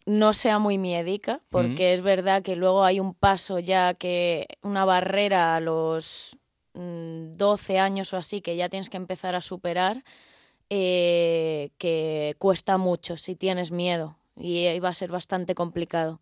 no 0.06 0.32
sea 0.32 0.58
muy 0.58 0.78
miedica, 0.78 1.40
porque 1.50 1.92
es 1.92 2.02
verdad 2.02 2.42
que 2.42 2.56
luego 2.56 2.84
hay 2.84 3.00
un 3.00 3.14
paso 3.14 3.58
ya 3.58 3.94
que 3.94 4.46
una 4.62 4.84
barrera 4.84 5.54
a 5.54 5.60
los 5.60 6.38
12 6.74 7.72
mm, 7.74 7.76
años 7.76 8.12
o 8.12 8.16
así 8.16 8.40
que 8.40 8.56
ya 8.56 8.68
tienes 8.68 8.90
que 8.90 8.96
empezar 8.96 9.34
a 9.34 9.40
superar, 9.40 10.04
eh, 10.70 11.70
que 11.78 12.34
cuesta 12.38 12.78
mucho 12.78 13.16
si 13.16 13.36
tienes 13.36 13.70
miedo 13.70 14.16
y 14.36 14.78
va 14.80 14.88
a 14.88 14.94
ser 14.94 15.10
bastante 15.10 15.54
complicado. 15.54 16.20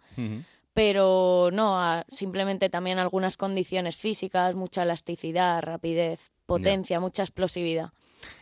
Pero 0.74 1.50
no, 1.52 1.80
simplemente 2.10 2.68
también 2.68 2.98
algunas 2.98 3.36
condiciones 3.36 3.96
físicas, 3.96 4.54
mucha 4.54 4.82
elasticidad, 4.82 5.62
rapidez, 5.62 6.30
potencia, 6.46 7.00
mucha 7.00 7.22
explosividad. 7.22 7.90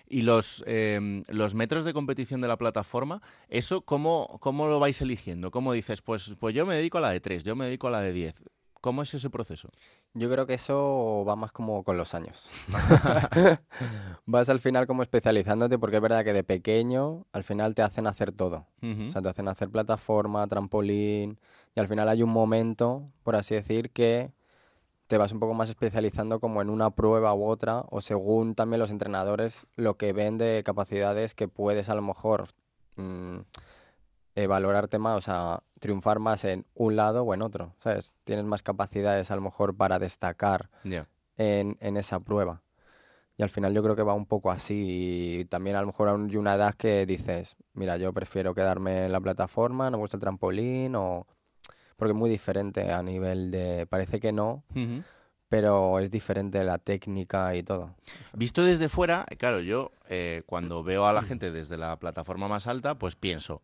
Y 0.08 0.22
los, 0.22 0.64
em, 0.66 1.22
los 1.28 1.54
metros 1.54 1.84
de 1.84 1.92
competición 1.92 2.40
de 2.40 2.48
la 2.48 2.56
plataforma, 2.56 3.20
¿eso 3.48 3.82
cómo, 3.82 4.38
cómo 4.40 4.66
lo 4.66 4.80
vais 4.80 5.00
eligiendo? 5.02 5.50
¿Cómo 5.50 5.72
dices, 5.72 6.00
pues, 6.00 6.34
pues 6.38 6.54
yo 6.54 6.64
me 6.64 6.74
dedico 6.74 6.98
a 6.98 7.02
la 7.02 7.10
de 7.10 7.20
3, 7.20 7.44
yo 7.44 7.54
me 7.54 7.66
dedico 7.66 7.88
a 7.88 7.90
la 7.90 8.00
de 8.00 8.12
10? 8.12 8.34
¿Cómo 8.80 9.02
es 9.02 9.12
ese 9.12 9.28
proceso? 9.28 9.70
Yo 10.14 10.30
creo 10.30 10.46
que 10.46 10.54
eso 10.54 11.24
va 11.28 11.36
más 11.36 11.52
como 11.52 11.82
con 11.82 11.96
los 11.96 12.14
años. 12.14 12.48
Vas 14.26 14.48
al 14.48 14.60
final 14.60 14.86
como 14.86 15.02
especializándote 15.02 15.78
porque 15.78 15.96
es 15.96 16.02
verdad 16.02 16.24
que 16.24 16.32
de 16.32 16.44
pequeño 16.44 17.26
al 17.32 17.44
final 17.44 17.74
te 17.74 17.82
hacen 17.82 18.06
hacer 18.06 18.32
todo. 18.32 18.66
O 18.80 19.10
sea, 19.10 19.20
te 19.20 19.28
hacen 19.28 19.48
hacer 19.48 19.68
plataforma, 19.68 20.46
trampolín 20.46 21.40
y 21.74 21.80
al 21.80 21.88
final 21.88 22.08
hay 22.08 22.22
un 22.22 22.30
momento, 22.30 23.10
por 23.24 23.36
así 23.36 23.54
decir, 23.54 23.90
que 23.90 24.32
te 25.08 25.18
vas 25.18 25.32
un 25.32 25.40
poco 25.40 25.54
más 25.54 25.70
especializando 25.70 26.38
como 26.38 26.62
en 26.62 26.70
una 26.70 26.90
prueba 26.90 27.34
u 27.34 27.44
otra, 27.44 27.84
o 27.90 28.00
según 28.00 28.54
también 28.54 28.78
los 28.78 28.90
entrenadores 28.90 29.66
lo 29.74 29.96
que 29.96 30.12
ven 30.12 30.38
de 30.38 30.62
capacidades 30.64 31.34
que 31.34 31.48
puedes 31.48 31.88
a 31.88 31.94
lo 31.94 32.02
mejor 32.02 32.46
mm, 32.96 33.38
eh, 34.34 34.46
valorarte 34.46 34.98
más, 34.98 35.16
o 35.16 35.20
sea, 35.22 35.62
triunfar 35.80 36.18
más 36.18 36.44
en 36.44 36.66
un 36.74 36.94
lado 36.94 37.22
o 37.22 37.34
en 37.34 37.42
otro, 37.42 37.74
¿sabes? 37.78 38.12
Tienes 38.24 38.44
más 38.44 38.62
capacidades 38.62 39.30
a 39.30 39.36
lo 39.36 39.40
mejor 39.40 39.74
para 39.74 39.98
destacar 39.98 40.68
en, 40.84 41.78
en, 41.80 41.96
esa 41.96 42.20
prueba. 42.20 42.62
Y 43.38 43.42
al 43.42 43.50
final 43.50 43.72
yo 43.72 43.82
creo 43.82 43.96
que 43.96 44.02
va 44.02 44.14
un 44.14 44.26
poco 44.26 44.50
así. 44.50 45.38
Y 45.40 45.44
también 45.46 45.76
a 45.76 45.80
lo 45.80 45.86
mejor 45.86 46.08
hay 46.08 46.36
una 46.36 46.54
edad 46.54 46.74
que 46.74 47.06
dices, 47.06 47.56
mira, 47.72 47.96
yo 47.96 48.12
prefiero 48.12 48.54
quedarme 48.54 49.06
en 49.06 49.12
la 49.12 49.20
plataforma, 49.20 49.90
no 49.90 49.96
me 49.96 50.02
gusta 50.02 50.16
el 50.16 50.20
trampolín, 50.20 50.94
o... 50.96 51.26
porque 51.98 52.12
es 52.12 52.18
muy 52.18 52.30
diferente 52.30 52.92
a 52.92 53.02
nivel 53.02 53.50
de... 53.50 53.84
Parece 53.86 54.20
que 54.20 54.30
no, 54.30 54.62
pero 55.48 55.98
es 55.98 56.10
diferente 56.12 56.62
la 56.62 56.78
técnica 56.78 57.56
y 57.56 57.64
todo. 57.64 57.96
Visto 58.34 58.62
desde 58.62 58.88
fuera, 58.88 59.26
claro, 59.36 59.60
yo 59.60 59.90
eh, 60.08 60.42
cuando 60.46 60.84
veo 60.84 61.06
a 61.06 61.12
la 61.12 61.22
gente 61.22 61.50
desde 61.50 61.76
la 61.76 61.98
plataforma 61.98 62.46
más 62.46 62.68
alta, 62.68 62.94
pues 62.94 63.16
pienso, 63.16 63.62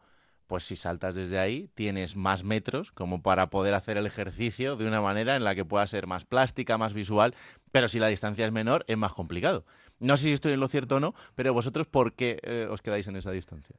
pues 0.49 0.65
si 0.65 0.75
saltas 0.75 1.15
desde 1.15 1.39
ahí 1.39 1.71
tienes 1.75 2.17
más 2.17 2.43
metros 2.43 2.91
como 2.91 3.23
para 3.23 3.47
poder 3.47 3.73
hacer 3.73 3.99
el 3.99 4.07
ejercicio 4.07 4.77
de 4.77 4.89
una 4.89 5.01
manera 5.01 5.37
en 5.37 5.45
la 5.45 5.55
que 5.55 5.65
pueda 5.65 5.87
ser 5.87 6.09
más 6.09 6.25
plástica, 6.25 6.77
más 6.77 6.93
visual, 6.93 7.37
pero 7.71 7.87
si 7.87 8.01
la 8.01 8.09
distancia 8.09 8.45
es 8.45 8.53
menor 8.53 8.85
es 8.89 8.97
más 8.97 9.13
complicado. 9.13 9.65
No 10.01 10.17
sé 10.17 10.25
si 10.25 10.33
estoy 10.33 10.55
en 10.55 10.61
lo 10.61 10.67
cierto 10.67 10.97
o 10.97 11.01
no, 11.01 11.15
pero 11.37 11.55
vosotros, 11.55 11.87
¿por 11.87 12.15
qué 12.15 12.41
eh, 12.43 12.67
os 12.69 12.83
quedáis 12.83 13.07
en 13.07 13.15
esa 13.15 13.31
distancia? 13.31 13.77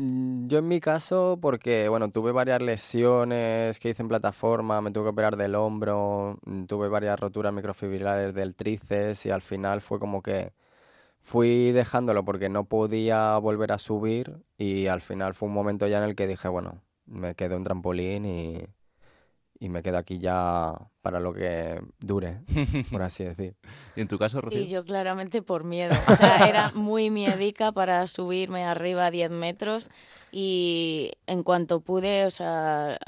Mm, 0.00 0.48
yo 0.48 0.58
en 0.58 0.68
mi 0.68 0.80
caso, 0.80 1.38
porque 1.42 1.88
bueno, 1.90 2.10
tuve 2.10 2.32
varias 2.32 2.62
lesiones 2.62 3.78
que 3.78 3.90
hice 3.90 4.02
en 4.02 4.08
plataforma, 4.08 4.80
me 4.80 4.90
tuve 4.92 5.04
que 5.04 5.08
operar 5.10 5.36
del 5.36 5.54
hombro, 5.54 6.38
mm, 6.46 6.64
tuve 6.64 6.88
varias 6.88 7.20
roturas 7.20 7.52
microfibrilares 7.52 8.34
del 8.34 8.54
tríceps 8.54 9.26
y 9.26 9.30
al 9.30 9.42
final 9.42 9.82
fue 9.82 9.98
como 10.00 10.22
que 10.22 10.52
fui 11.20 11.72
dejándolo 11.72 12.24
porque 12.24 12.48
no 12.48 12.64
podía 12.66 13.38
volver 13.38 13.72
a 13.72 13.78
subir 13.78 14.42
y 14.58 14.88
al 14.88 15.02
final 15.02 15.34
fue 15.34 15.48
un 15.48 15.54
momento 15.54 15.86
ya 15.88 15.98
en 15.98 16.04
el 16.04 16.16
que 16.16 16.26
dije, 16.26 16.48
bueno, 16.48 16.82
me 17.06 17.34
quedo 17.34 17.56
en 17.56 17.64
trampolín 17.64 18.24
y, 18.26 18.66
y 19.62 19.68
me 19.68 19.82
quedo 19.82 19.98
aquí 19.98 20.18
ya 20.18 20.74
para 21.02 21.20
lo 21.20 21.34
que 21.34 21.78
dure, 22.00 22.40
por 22.90 23.02
así 23.02 23.24
decir. 23.24 23.56
¿Y 23.94 24.00
en 24.00 24.08
tu 24.08 24.18
caso, 24.18 24.40
Rocío? 24.40 24.58
Y 24.58 24.68
yo 24.68 24.84
claramente 24.84 25.42
por 25.42 25.64
miedo. 25.64 25.94
O 26.08 26.16
sea, 26.16 26.48
era 26.48 26.72
muy 26.74 27.10
miedica 27.10 27.70
para 27.70 28.06
subirme 28.06 28.64
arriba 28.64 29.06
a 29.06 29.10
10 29.10 29.30
metros 29.30 29.90
y 30.32 31.12
en 31.26 31.42
cuanto 31.42 31.80
pude, 31.80 32.24
o 32.24 32.30
sea, 32.30 32.98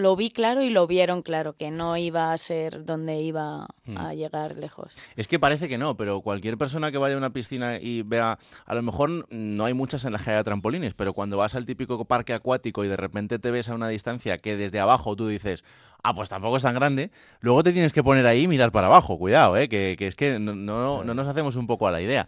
lo 0.00 0.16
vi 0.16 0.30
claro 0.30 0.62
y 0.62 0.70
lo 0.70 0.86
vieron 0.86 1.22
claro, 1.22 1.54
que 1.54 1.70
no 1.70 1.96
iba 1.96 2.32
a 2.32 2.38
ser 2.38 2.84
donde 2.84 3.20
iba 3.20 3.64
a 3.64 3.68
hmm. 3.86 4.16
llegar 4.16 4.56
lejos. 4.56 4.96
Es 5.16 5.28
que 5.28 5.38
parece 5.38 5.68
que 5.68 5.78
no, 5.78 5.96
pero 5.96 6.20
cualquier 6.20 6.58
persona 6.58 6.90
que 6.90 6.98
vaya 6.98 7.14
a 7.14 7.18
una 7.18 7.32
piscina 7.32 7.78
y 7.78 8.02
vea, 8.02 8.38
a 8.66 8.74
lo 8.74 8.82
mejor 8.82 9.26
no 9.30 9.64
hay 9.64 9.74
muchas 9.74 10.04
en 10.04 10.12
la 10.12 10.18
que 10.18 10.30
haya 10.30 10.44
trampolines, 10.44 10.94
pero 10.94 11.12
cuando 11.12 11.36
vas 11.36 11.54
al 11.54 11.66
típico 11.66 12.04
parque 12.04 12.32
acuático 12.32 12.84
y 12.84 12.88
de 12.88 12.96
repente 12.96 13.38
te 13.38 13.50
ves 13.50 13.68
a 13.68 13.74
una 13.74 13.88
distancia 13.88 14.38
que 14.38 14.56
desde 14.56 14.80
abajo 14.80 15.14
tú 15.16 15.28
dices, 15.28 15.64
ah, 16.02 16.14
pues 16.14 16.28
tampoco 16.28 16.56
es 16.56 16.62
tan 16.62 16.74
grande, 16.74 17.10
luego 17.40 17.62
te 17.62 17.72
tienes 17.72 17.92
que 17.92 18.02
poner 18.02 18.26
ahí 18.26 18.42
y 18.42 18.48
mirar 18.48 18.72
para 18.72 18.86
abajo, 18.86 19.18
cuidado, 19.18 19.56
¿eh? 19.56 19.68
que, 19.68 19.96
que 19.98 20.06
es 20.06 20.16
que 20.16 20.38
no, 20.38 20.54
no, 20.54 21.04
no 21.04 21.14
nos 21.14 21.26
hacemos 21.26 21.56
un 21.56 21.66
poco 21.66 21.86
a 21.86 21.90
la 21.90 22.00
idea. 22.00 22.26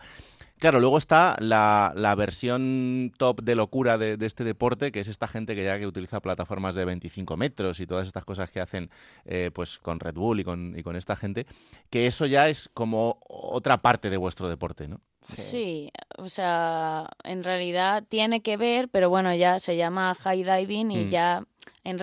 Claro, 0.63 0.79
luego 0.79 0.97
está 0.97 1.35
la, 1.41 2.15
versión 2.17 3.13
top 3.19 3.43
de 3.43 3.57
locura 3.57 3.99
de, 3.99 4.17
este 4.25 4.45
deporte, 4.45 4.93
que 4.93 5.01
es 5.01 5.09
esta 5.09 5.27
gente 5.27 5.57
que 5.57 5.65
ya 5.65 5.77
que 5.77 5.89
utiliza 5.89 6.21
plataformas 6.21 6.77
de 6.77 6.85
25 6.85 7.37
metros 7.37 7.81
y 7.81 7.87
todas 7.89 8.07
estas 8.07 8.25
cosas 8.25 8.49
que 8.49 8.61
hacen 8.61 8.89
eh, 9.25 9.51
pues 9.53 9.81
con 9.81 9.99
Red 9.99 10.15
Bull 10.15 10.39
y 10.39 10.45
con, 10.45 10.79
y 10.79 10.85
con 10.85 10.95
esta 10.95 11.17
gente, 11.17 11.49
que 11.91 12.07
eso 12.07 12.27
ya 12.27 12.49
es 12.49 12.71
como 12.75 13.19
otra 13.29 13.79
parte 13.79 14.09
de 14.09 14.17
vuestro 14.19 14.49
deporte, 14.49 14.87
¿no? 14.87 15.01
Sí. 15.21 15.91
o 16.17 16.29
sea, 16.29 17.09
en 17.25 17.43
realidad 17.43 18.05
tiene 18.09 18.41
que 18.41 18.57
ver, 18.57 18.89
pero 18.89 19.11
bueno, 19.11 19.35
ya 19.35 19.59
se 19.59 19.77
llama 19.77 20.15
high 20.15 20.45
diving 20.45 20.93
y 20.93 21.05
mm. 21.07 21.09
ya 21.09 21.45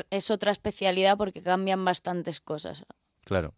es 0.10 0.32
otra 0.32 0.52
especialidad 0.52 1.16
porque 1.16 1.42
cambian 1.42 1.86
bastantes 1.86 2.42
cosas. 2.42 2.84
Claro. 3.24 3.54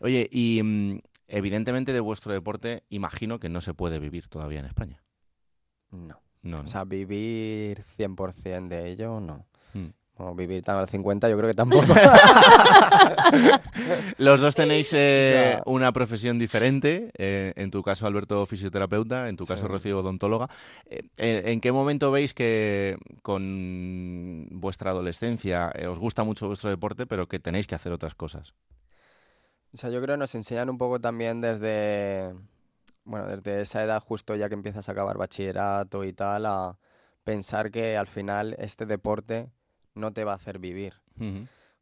Oye, 0.00 0.28
y 0.30 0.62
mm, 0.62 1.00
Evidentemente 1.28 1.92
de 1.92 2.00
vuestro 2.00 2.32
deporte 2.32 2.84
imagino 2.88 3.38
que 3.38 3.50
no 3.50 3.60
se 3.60 3.74
puede 3.74 3.98
vivir 3.98 4.28
todavía 4.28 4.60
en 4.60 4.66
España. 4.66 5.02
No. 5.90 6.20
no, 6.42 6.60
O 6.60 6.66
sea, 6.66 6.84
vivir 6.84 7.82
100% 7.82 8.68
de 8.68 8.90
ello, 8.90 9.20
no. 9.20 9.46
Hmm. 9.74 10.34
vivir 10.34 10.62
tan 10.62 10.78
al 10.78 10.88
50 10.88 11.28
yo 11.28 11.36
creo 11.36 11.50
que 11.50 11.54
tampoco. 11.54 11.84
Los 14.18 14.40
dos 14.40 14.54
tenéis 14.54 14.92
eh, 14.94 15.60
una 15.66 15.92
profesión 15.92 16.38
diferente. 16.38 17.10
Eh, 17.18 17.52
en 17.56 17.70
tu 17.70 17.82
caso, 17.82 18.06
Alberto, 18.06 18.44
fisioterapeuta. 18.46 19.28
En 19.28 19.36
tu 19.36 19.44
caso, 19.44 19.68
Rocío, 19.68 19.98
odontóloga. 19.98 20.48
Eh, 20.86 21.02
¿En 21.18 21.60
qué 21.60 21.72
momento 21.72 22.10
veis 22.10 22.34
que 22.34 22.96
con 23.22 24.48
vuestra 24.50 24.90
adolescencia 24.90 25.72
os 25.88 25.98
gusta 25.98 26.24
mucho 26.24 26.46
vuestro 26.46 26.70
deporte, 26.70 27.06
pero 27.06 27.28
que 27.28 27.38
tenéis 27.38 27.66
que 27.66 27.74
hacer 27.74 27.92
otras 27.92 28.14
cosas? 28.14 28.54
O 29.72 29.76
sea, 29.76 29.90
yo 29.90 30.00
creo 30.00 30.14
que 30.14 30.20
nos 30.20 30.34
enseñan 30.34 30.70
un 30.70 30.78
poco 30.78 31.00
también 31.00 31.40
desde, 31.40 32.34
bueno, 33.04 33.26
desde 33.26 33.60
esa 33.60 33.82
edad 33.82 34.02
justo 34.02 34.34
ya 34.34 34.48
que 34.48 34.54
empiezas 34.54 34.88
a 34.88 34.92
acabar 34.92 35.18
bachillerato 35.18 36.04
y 36.04 36.12
tal, 36.12 36.46
a 36.46 36.78
pensar 37.24 37.70
que 37.70 37.96
al 37.96 38.06
final 38.06 38.56
este 38.58 38.86
deporte 38.86 39.50
no 39.94 40.12
te 40.12 40.24
va 40.24 40.32
a 40.32 40.36
hacer 40.36 40.58
vivir. 40.58 40.94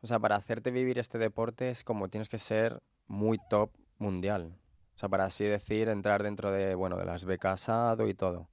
O 0.02 0.06
sea, 0.06 0.18
para 0.18 0.36
hacerte 0.36 0.70
vivir 0.70 0.98
este 0.98 1.18
deporte 1.18 1.70
es 1.70 1.84
como 1.84 2.08
tienes 2.08 2.28
que 2.28 2.38
ser 2.38 2.82
muy 3.06 3.38
top 3.50 3.70
mundial. 3.98 4.56
O 4.94 4.98
sea, 4.98 5.08
para 5.08 5.26
así 5.26 5.44
decir, 5.44 5.88
entrar 5.88 6.22
dentro 6.22 6.50
de, 6.50 6.74
bueno, 6.74 6.96
de 6.96 7.04
las 7.04 7.24
becas 7.24 7.68
ADO 7.68 8.08
y 8.08 8.14
todo. 8.14 8.48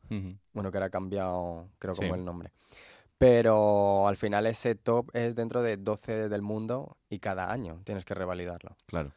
Bueno, 0.51 0.71
que 0.71 0.77
ahora 0.77 0.87
ha 0.87 0.89
cambiado, 0.89 1.69
creo, 1.79 1.95
como 1.95 2.15
el 2.15 2.25
nombre. 2.25 2.51
Pero 3.17 4.07
al 4.07 4.17
final 4.17 4.45
ese 4.45 4.75
top 4.75 5.09
es 5.13 5.35
dentro 5.35 5.61
de 5.61 5.77
12 5.77 6.27
del 6.27 6.41
mundo 6.41 6.97
y 7.09 7.19
cada 7.19 7.49
año 7.49 7.79
tienes 7.85 8.03
que 8.03 8.13
revalidarlo. 8.13 8.75
Claro. 8.87 9.11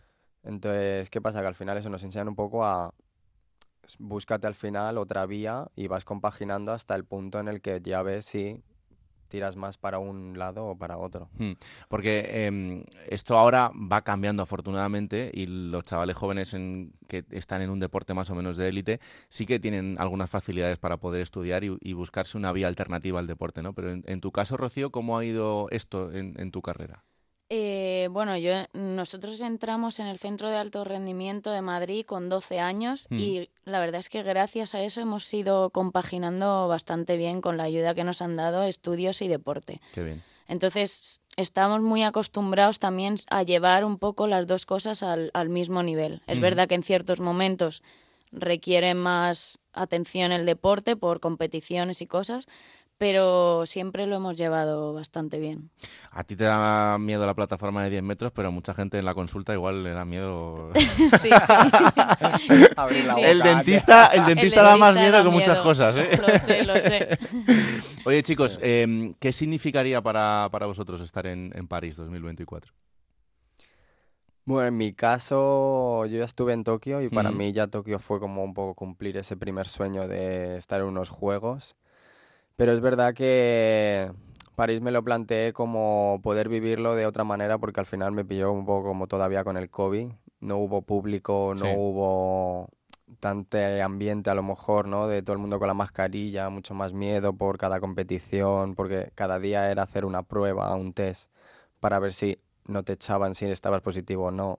Entonces, 0.47 1.11
¿qué 1.11 1.21
pasa? 1.21 1.41
Que 1.41 1.49
al 1.49 1.55
final 1.55 1.77
eso 1.77 1.91
nos 1.91 2.03
enseña 2.03 2.29
un 2.29 2.37
poco 2.37 2.65
a 2.65 2.95
búscate 3.99 4.47
al 4.47 4.55
final 4.55 4.99
otra 4.99 5.27
vía 5.27 5.69
y 5.77 5.87
vas 5.87 6.05
compaginando 6.05 6.73
hasta 6.73 6.95
el 6.95 7.05
punto 7.05 7.39
en 7.39 7.49
el 7.49 7.61
que 7.61 7.81
ya 7.83 8.03
ves 8.03 8.27
si 8.27 8.63
tiras 9.29 9.57
más 9.57 9.77
para 9.77 9.99
un 9.99 10.39
lado 10.39 10.67
o 10.67 10.79
para 10.79 10.99
otro. 10.99 11.29
Hmm. 11.37 11.53
Porque 11.89 12.47
em, 12.47 12.85
esto 13.09 13.37
ahora 13.37 13.73
va 13.75 14.03
cambiando 14.03 14.43
afortunadamente 14.43 15.31
y 15.35 15.47
los 15.47 15.83
chavales 15.85 16.17
jóvenes 16.17 16.55
en, 16.55 16.93
que 17.09 17.25
están 17.31 17.61
en 17.61 17.71
un 17.71 17.81
deporte 17.81 18.15
más 18.15 18.31
o 18.31 18.37
menos 18.37 18.57
de 18.57 18.69
élite 18.69 19.01
sí 19.29 19.45
que 19.45 19.59
tienen 19.59 19.97
algunas 19.99 20.31
facilidades 20.31 20.79
para 20.79 20.99
poder 20.99 21.23
estudiar 21.23 21.65
y, 21.65 21.93
buscarse 21.93 22.37
una 22.37 22.53
vía 22.53 22.69
alternativa 22.69 23.19
al 23.19 23.27
deporte, 23.27 23.63
¿no? 23.63 23.73
Pero 23.73 23.91
en, 23.91 24.21
tu 24.21 24.31
caso, 24.31 24.57
Rocío, 24.57 24.91
¿cómo 24.91 25.19
ha 25.19 25.25
ido 25.25 25.67
esto 25.71 26.13
en 26.13 26.51
tu 26.53 26.63
carrera? 26.63 27.05
Eh, 27.49 28.09
bueno, 28.11 28.37
yo, 28.37 28.53
nosotros 28.73 29.41
entramos 29.41 30.01
en 30.01 30.09
el 30.09 30.19
Centro 30.19 30.51
de 30.51 30.57
Alto 30.57 30.83
Rendimiento 30.83 31.53
de 31.53 31.63
Madrid 31.63 32.05
con 32.05 32.29
12 32.29 32.59
años 32.59 33.07
mm. 33.09 33.19
y 33.19 33.51
la 33.65 33.79
verdad 33.79 34.01
es 34.01 34.09
que 34.09 34.25
gracias 34.25 34.75
a 34.75 34.83
eso 34.83 35.01
hemos 35.01 35.33
ido 35.33 35.71
compaginando 35.71 36.67
bastante 36.67 37.17
bien 37.17 37.41
con 37.41 37.57
la 37.57 37.65
ayuda 37.65 37.95
que 37.95 38.03
nos 38.03 38.21
han 38.21 38.35
dado 38.35 38.65
estudios 38.65 39.23
y 39.23 39.29
deporte. 39.29 39.81
Qué 39.95 40.03
bien. 40.03 40.23
Entonces, 40.49 41.23
estamos 41.37 41.83
muy 41.83 42.03
acostumbrados 42.03 42.79
también 42.79 43.17
a 43.31 43.43
llevar 43.43 43.85
un 43.85 43.99
poco 43.99 44.27
las 44.27 44.47
dos 44.47 44.65
cosas 44.65 45.03
al, 45.03 45.49
mismo 45.49 45.83
nivel. 45.83 46.23
Es 46.27 46.41
verdad 46.41 46.69
que 46.69 46.77
en 46.77 46.85
ciertos 46.85 47.21
momentos 47.21 47.83
requiere 48.31 48.95
más 48.95 49.59
atención 49.73 50.33
el 50.33 50.47
deporte 50.47 50.97
por 50.97 51.21
competiciones 51.21 52.01
y 52.01 52.07
cosas, 52.07 52.47
pero 52.99 53.67
siempre 53.67 54.07
lo 54.07 54.17
hemos 54.17 54.37
llevado 54.37 54.95
bastante 54.95 55.39
bien. 55.39 55.71
A 56.11 56.25
ti 56.25 56.35
te 56.35 56.45
da 56.45 56.97
miedo 56.99 57.27
la 57.27 57.35
plataforma 57.35 57.85
de 57.85 57.91
10 57.91 58.03
metros, 58.03 58.33
pero 58.33 58.51
mucha 58.51 58.73
gente 58.73 58.99
en 58.99 59.05
la 59.05 59.15
consulta 59.15 59.53
igual 59.53 59.85
le 59.85 59.91
da 59.91 60.05
miedo. 60.05 60.71
sí, 60.75 61.09
sí. 61.19 61.29
El 63.23 63.41
dentista, 63.41 64.07
el 64.07 64.27
dentista, 64.27 64.63
da 64.63 64.77
más 64.77 64.95
miedo 64.95 65.23
que 65.23 65.29
muchas 65.31 65.59
cosas. 65.61 65.97
¿eh? 65.97 66.19
Lo 66.19 66.39
sé, 66.39 66.65
lo 66.65 66.77
sé. 66.77 67.19
Oye, 68.05 68.23
chicos, 68.23 68.59
em, 68.63 69.15
¿qué 69.15 69.33
significaría 69.33 70.01
para, 70.03 70.49
vosotros 70.49 71.01
estar 71.01 71.27
en, 71.27 71.53
en 71.55 71.67
París 71.67 71.97
2024? 71.97 72.73
Bueno, 74.45 74.69
en 74.69 74.77
mi 74.77 74.93
caso, 74.93 76.07
yo 76.07 76.19
ya 76.19 76.25
estuve 76.25 76.53
en 76.53 76.63
Tokio 76.63 77.03
y 77.03 77.09
para 77.09 77.33
mí 77.33 77.53
ya 77.53 77.67
Tokio 77.67 77.99
fue 77.99 78.21
como 78.21 78.45
un 78.45 78.55
poco 78.55 78.75
cumplir 78.75 79.17
ese 79.17 79.37
primer 79.37 79.67
sueño 79.67 80.07
de 80.07 80.57
estar 80.57 80.81
en 80.81 80.87
unos 80.87 81.09
juegos. 81.09 81.75
Pero 82.57 82.73
es 82.73 82.81
verdad 82.81 83.15
que 83.15 84.11
París 84.55 84.81
me 84.81 84.91
lo 84.91 85.05
planteé 85.05 85.53
como 85.53 86.21
poder 86.23 86.49
vivirlo 86.49 86.95
de 86.95 87.07
otra 87.07 87.23
manera 87.23 87.59
porque 87.59 87.81
al 87.81 87.87
final 87.87 88.13
me 88.13 88.25
pilló 88.25 88.51
un 88.51 88.65
poco 88.65 88.89
como 88.89 89.07
todavía 89.07 89.45
con 89.45 89.59
el 89.59 89.69
COVID. 89.69 90.09
No 90.41 90.57
hubo 90.59 90.83
público, 90.83 91.55
no 91.55 91.73
hubo 91.73 92.69
tanto 93.21 93.59
ambiente 93.83 94.31
a 94.31 94.35
lo 94.35 94.43
mejor, 94.43 94.89
¿no? 94.89 95.07
De 95.07 95.23
todo 95.23 95.35
el 95.35 95.39
mundo 95.39 95.59
con 95.59 95.69
la 95.69 95.75
mascarilla, 95.75 96.49
mucho 96.49 96.75
más 96.75 96.93
miedo 96.93 97.35
por 97.35 97.59
cada 97.59 97.81
competición, 97.81 98.75
porque 98.75 99.11
cada 99.15 99.39
día 99.39 99.71
era 99.71 99.83
hacer 99.83 100.05
una 100.05 100.23
prueba, 100.23 100.75
un 100.75 100.93
test, 100.93 101.31
para 101.81 101.99
ver 101.99 102.13
si 102.13 102.39
no 102.67 102.83
te 102.83 102.95
echaban 102.95 103.35
si 103.35 103.47
estabas 103.47 103.83
positivo 103.83 104.27
o 104.27 104.31
no. 104.31 104.59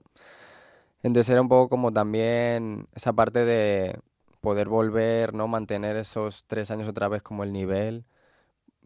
Entonces 1.02 1.30
era 1.30 1.40
un 1.40 1.48
poco 1.48 1.68
como 1.68 1.92
también 1.92 2.86
esa 2.94 3.12
parte 3.12 3.44
de 3.44 3.98
poder 4.40 4.68
volver, 4.68 5.34
¿no? 5.34 5.48
Mantener 5.48 5.96
esos 5.96 6.44
tres 6.46 6.70
años 6.70 6.88
otra 6.88 7.08
vez 7.08 7.22
como 7.22 7.44
el 7.44 7.52
nivel, 7.52 8.04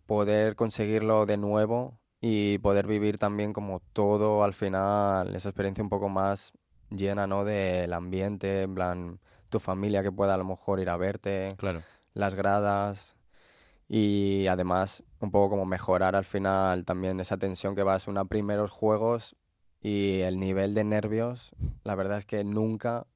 poder 0.06 0.56
conseguirlo 0.56 1.26
de 1.26 1.36
nuevo 1.36 1.98
y 2.20 2.58
poder 2.58 2.86
vivir 2.86 3.18
también 3.18 3.52
como 3.52 3.80
todo 3.92 4.44
al 4.44 4.54
final, 4.54 5.34
esa 5.34 5.48
experiencia 5.48 5.82
un 5.82 5.90
poco 5.90 6.08
más 6.08 6.52
llena, 6.90 7.26
¿no? 7.26 7.44
Del 7.44 7.92
ambiente, 7.92 8.62
en 8.62 8.74
plan, 8.74 9.20
tu 9.48 9.60
familia 9.60 10.02
que 10.02 10.12
pueda 10.12 10.34
a 10.34 10.38
lo 10.38 10.44
mejor 10.44 10.80
ir 10.80 10.88
a 10.88 10.96
verte, 10.96 11.48
claro. 11.56 11.82
las 12.14 12.34
gradas 12.34 13.16
y 13.88 14.46
además 14.46 15.04
un 15.20 15.30
poco 15.30 15.50
como 15.50 15.66
mejorar 15.66 16.16
al 16.16 16.24
final 16.24 16.84
también 16.84 17.20
esa 17.20 17.36
tensión 17.36 17.74
que 17.74 17.82
vas 17.82 18.08
a 18.08 18.24
primeros 18.24 18.70
juegos 18.70 19.36
y 19.82 20.20
el 20.20 20.38
nivel 20.38 20.74
de 20.74 20.84
nervios, 20.84 21.54
la 21.84 21.94
verdad 21.94 22.18
es 22.18 22.24
que 22.24 22.44
nunca 22.44 23.06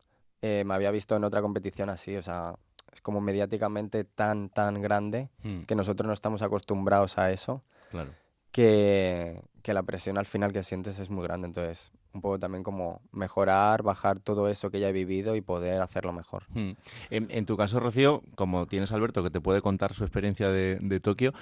eh, 0.42 0.64
me 0.66 0.74
había 0.74 0.90
visto 0.90 1.16
en 1.16 1.24
otra 1.24 1.42
competición 1.42 1.88
así, 1.90 2.16
o 2.16 2.22
sea, 2.22 2.54
es 2.92 3.00
como 3.00 3.20
mediáticamente 3.20 4.04
tan, 4.04 4.48
tan 4.48 4.80
grande 4.80 5.28
Mm, 5.42 5.60
que 5.62 5.74
nosotros 5.74 6.06
no 6.06 6.12
estamos 6.12 6.42
acostumbrados 6.42 7.18
a 7.18 7.30
eso, 7.30 7.62
claro. 7.90 8.10
que, 8.52 9.42
que 9.62 9.74
la 9.74 9.82
presión 9.82 10.18
al 10.18 10.26
final 10.26 10.52
que 10.52 10.62
sientes 10.62 10.98
es 10.98 11.10
muy 11.10 11.22
grande, 11.24 11.46
entonces 11.46 11.92
un 12.12 12.22
poco 12.22 12.38
también 12.38 12.62
como 12.62 13.02
mejorar, 13.12 13.82
bajar 13.82 14.20
todo 14.20 14.48
eso 14.48 14.70
que 14.70 14.80
ya 14.80 14.88
he 14.88 14.92
vivido 14.92 15.36
y 15.36 15.42
poder 15.42 15.82
hacerlo 15.82 16.12
mejor. 16.14 16.44
Mm. 16.50 16.70
En, 17.10 17.26
en 17.30 17.44
tu 17.46 17.56
caso, 17.58 17.78
Rocío, 17.80 18.22
como 18.36 18.66
tienes 18.66 18.92
a 18.92 18.94
Alberto 18.94 19.22
que 19.22 19.30
te 19.30 19.40
puede 19.42 19.60
contar 19.60 19.92
su 19.92 20.04
experiencia 20.04 20.48
de, 20.50 20.78
de 20.80 21.00
Tokio, 21.00 21.34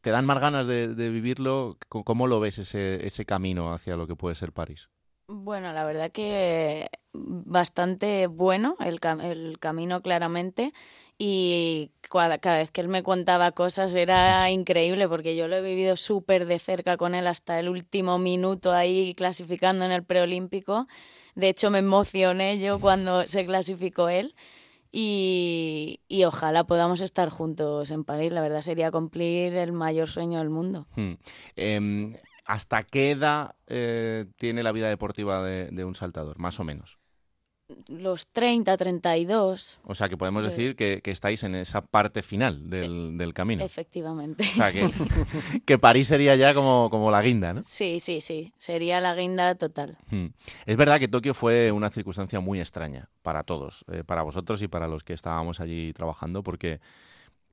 ¿te 0.00 0.10
dan 0.10 0.24
más 0.24 0.40
ganas 0.40 0.66
de, 0.66 0.88
de 0.88 1.10
vivirlo? 1.10 1.76
¿Cómo 1.88 2.26
lo 2.26 2.40
ves 2.40 2.58
ese, 2.58 3.06
ese 3.06 3.26
camino 3.26 3.74
hacia 3.74 3.96
lo 3.96 4.06
que 4.06 4.16
puede 4.16 4.34
ser 4.34 4.52
París? 4.52 4.88
Bueno, 5.26 5.72
la 5.72 5.84
verdad 5.84 6.12
que 6.12 6.88
bastante 7.14 8.26
bueno 8.26 8.76
el, 8.80 9.00
cam- 9.00 9.22
el 9.24 9.58
camino 9.58 10.02
claramente 10.02 10.72
y 11.16 11.92
cada, 12.10 12.38
cada 12.38 12.58
vez 12.58 12.70
que 12.70 12.82
él 12.82 12.88
me 12.88 13.02
contaba 13.02 13.52
cosas 13.52 13.94
era 13.94 14.50
increíble 14.50 15.08
porque 15.08 15.34
yo 15.34 15.48
lo 15.48 15.56
he 15.56 15.62
vivido 15.62 15.96
súper 15.96 16.44
de 16.44 16.58
cerca 16.58 16.96
con 16.98 17.14
él 17.14 17.26
hasta 17.26 17.58
el 17.58 17.70
último 17.70 18.18
minuto 18.18 18.72
ahí 18.72 19.14
clasificando 19.14 19.84
en 19.86 19.92
el 19.92 20.04
preolímpico. 20.04 20.88
De 21.34 21.48
hecho, 21.48 21.70
me 21.70 21.78
emocioné 21.78 22.58
yo 22.58 22.78
cuando 22.78 23.22
se 23.28 23.46
clasificó 23.46 24.10
él 24.10 24.34
y, 24.92 26.00
y 26.08 26.24
ojalá 26.24 26.64
podamos 26.64 27.00
estar 27.00 27.30
juntos 27.30 27.90
en 27.90 28.04
París. 28.04 28.30
La 28.32 28.42
verdad 28.42 28.60
sería 28.60 28.90
cumplir 28.90 29.54
el 29.56 29.72
mayor 29.72 30.08
sueño 30.08 30.38
del 30.38 30.50
mundo. 30.50 30.86
Mm. 30.96 31.12
Em, 31.56 32.16
¿Hasta 32.44 32.82
qué 32.82 33.12
edad 33.12 33.54
eh, 33.66 34.26
tiene 34.36 34.62
la 34.62 34.72
vida 34.72 34.88
deportiva 34.88 35.42
de, 35.42 35.68
de 35.70 35.84
un 35.84 35.94
saltador, 35.94 36.38
más 36.38 36.60
o 36.60 36.64
menos? 36.64 36.98
Los 37.88 38.26
30, 38.26 38.76
32, 38.76 39.80
O 39.84 39.94
sea, 39.94 40.10
que 40.10 40.18
podemos 40.18 40.44
decir 40.44 40.76
que, 40.76 41.00
que 41.02 41.10
estáis 41.10 41.42
en 41.44 41.54
esa 41.54 41.80
parte 41.80 42.22
final 42.22 42.68
del, 42.68 43.16
del 43.16 43.32
camino. 43.32 43.64
efectivamente. 43.64 44.44
O 44.44 44.46
sea, 44.66 44.70
que, 44.70 45.60
que 45.64 45.78
París 45.78 46.08
sería 46.08 46.36
ya 46.36 46.52
como, 46.52 46.90
como 46.90 47.10
la 47.10 47.22
guinda, 47.22 47.54
¿no? 47.54 47.62
Sí, 47.64 48.00
sí, 48.00 48.20
sí. 48.20 48.52
Sería 48.58 49.00
la 49.00 49.14
guinda 49.14 49.54
total. 49.54 49.96
Mm. 50.10 50.26
Es 50.66 50.76
verdad 50.76 51.00
que 51.00 51.08
Tokio 51.08 51.32
fue 51.32 51.72
una 51.72 51.88
circunstancia 51.88 52.38
muy 52.38 52.60
extraña 52.60 53.08
para 53.22 53.44
todos, 53.44 53.86
eh, 53.90 54.04
para 54.04 54.22
vosotros 54.22 54.60
y 54.60 54.68
para 54.68 54.86
los 54.86 55.02
que 55.02 55.14
estábamos 55.14 55.58
allí 55.60 55.94
trabajando, 55.94 56.42
porque, 56.42 56.80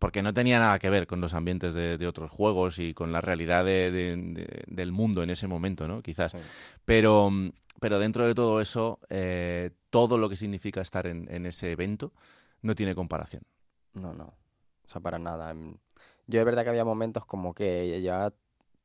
porque 0.01 0.23
no 0.23 0.33
tenía 0.33 0.57
nada 0.57 0.79
que 0.79 0.89
ver 0.89 1.05
con 1.05 1.21
los 1.21 1.35
ambientes 1.35 1.75
de, 1.75 1.99
de 1.99 2.07
otros 2.07 2.31
juegos 2.31 2.79
y 2.79 2.95
con 2.95 3.11
la 3.11 3.21
realidad 3.21 3.63
de- 3.63 3.91
de- 3.91 4.15
de- 4.17 4.63
del 4.65 4.91
mundo 4.91 5.21
en 5.21 5.29
ese 5.29 5.47
momento, 5.47 5.87
¿no? 5.87 6.01
Quizás. 6.01 6.31
Sí. 6.31 6.39
Pero, 6.85 7.29
mm, 7.29 7.51
pero 7.79 7.99
dentro 7.99 8.25
de 8.25 8.33
todo 8.33 8.61
eso, 8.61 8.99
eh, 9.09 9.69
todo 9.91 10.17
lo 10.17 10.27
que 10.27 10.35
significa 10.35 10.81
estar 10.81 11.05
en, 11.05 11.27
en 11.31 11.45
ese 11.45 11.71
evento 11.71 12.13
no 12.63 12.73
tiene 12.73 12.95
comparación. 12.95 13.43
No, 13.93 14.11
no. 14.15 14.23
O 14.25 14.87
sea, 14.87 14.99
para 15.01 15.19
nada. 15.19 15.51
Em, 15.51 15.75
Yo 16.25 16.39
es 16.39 16.45
verdad 16.45 16.63
que 16.63 16.69
había 16.71 16.83
momentos 16.85 17.23
como 17.25 17.53
que 17.53 18.01
ya 18.01 18.33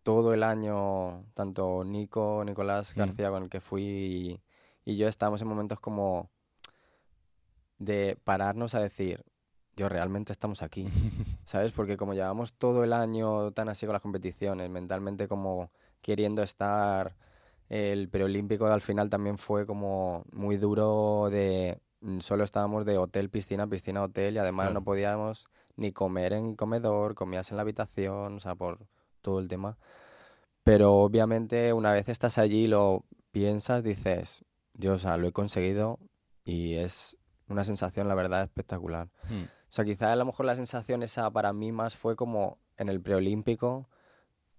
todo 0.02 0.34
el 0.34 0.42
año, 0.42 1.24
tanto 1.32 1.82
Nico, 1.82 2.42
Nicolás 2.44 2.94
Mm. 2.94 2.98
García 3.00 3.30
con 3.30 3.44
el 3.44 3.48
que 3.48 3.60
fui 3.62 3.82
y, 3.82 4.40
y 4.92 4.96
yo 4.98 5.08
estábamos 5.08 5.40
en 5.40 5.48
momentos 5.48 5.80
como 5.80 6.28
de 7.78 8.18
pararnos 8.24 8.74
a 8.74 8.80
decir, 8.80 9.24
yo 9.76 9.88
realmente 9.88 10.32
estamos 10.32 10.62
aquí, 10.62 10.86
¿sabes? 11.44 11.72
Porque 11.72 11.96
como 11.96 12.14
llevamos 12.14 12.54
todo 12.54 12.82
el 12.84 12.92
año 12.92 13.52
tan 13.52 13.68
así 13.68 13.86
con 13.86 13.92
las 13.92 14.02
competiciones, 14.02 14.70
mentalmente 14.70 15.28
como 15.28 15.70
queriendo 16.00 16.42
estar, 16.42 17.14
el 17.68 18.08
preolímpico 18.08 18.66
al 18.66 18.80
final 18.80 19.10
también 19.10 19.38
fue 19.38 19.66
como 19.66 20.24
muy 20.32 20.56
duro 20.56 21.28
de, 21.30 21.78
mm, 22.00 22.20
solo 22.20 22.44
estábamos 22.44 22.84
de 22.86 22.96
hotel, 22.96 23.28
piscina, 23.28 23.66
piscina, 23.66 24.02
hotel 24.02 24.34
y 24.34 24.38
además 24.38 24.66
Claro. 24.66 24.74
no 24.74 24.84
podíamos 24.84 25.46
ni 25.76 25.92
comer 25.92 26.32
en 26.32 26.54
comedor, 26.56 27.14
comías 27.14 27.50
en 27.50 27.56
la 27.56 27.62
habitación, 27.62 28.36
o 28.36 28.40
sea, 28.40 28.54
por 28.54 28.78
todo 29.20 29.40
el 29.40 29.48
tema. 29.48 29.76
Pero 30.62 30.94
obviamente 30.94 31.72
una 31.72 31.92
vez 31.92 32.08
estás 32.08 32.38
allí 32.38 32.66
lo 32.66 33.04
piensas, 33.30 33.84
dices, 33.84 34.44
Dios, 34.72 35.00
o 35.00 35.02
sea, 35.08 35.16
lo 35.16 35.28
he 35.28 35.32
conseguido 35.32 35.98
y 36.44 36.74
es 36.74 37.18
una 37.48 37.62
sensación, 37.64 38.08
la 38.08 38.14
verdad, 38.14 38.42
espectacular. 38.42 39.08
Mm. 39.28 39.44
O 39.70 39.72
sea, 39.76 39.84
quizá 39.84 40.12
a 40.12 40.16
lo 40.16 40.24
mejor 40.24 40.46
la 40.46 40.56
sensación 40.56 41.02
esa 41.02 41.30
para 41.30 41.52
mí 41.52 41.72
más 41.72 41.96
fue 41.96 42.16
como 42.16 42.58
en 42.76 42.88
el 42.88 43.00
preolímpico, 43.00 43.88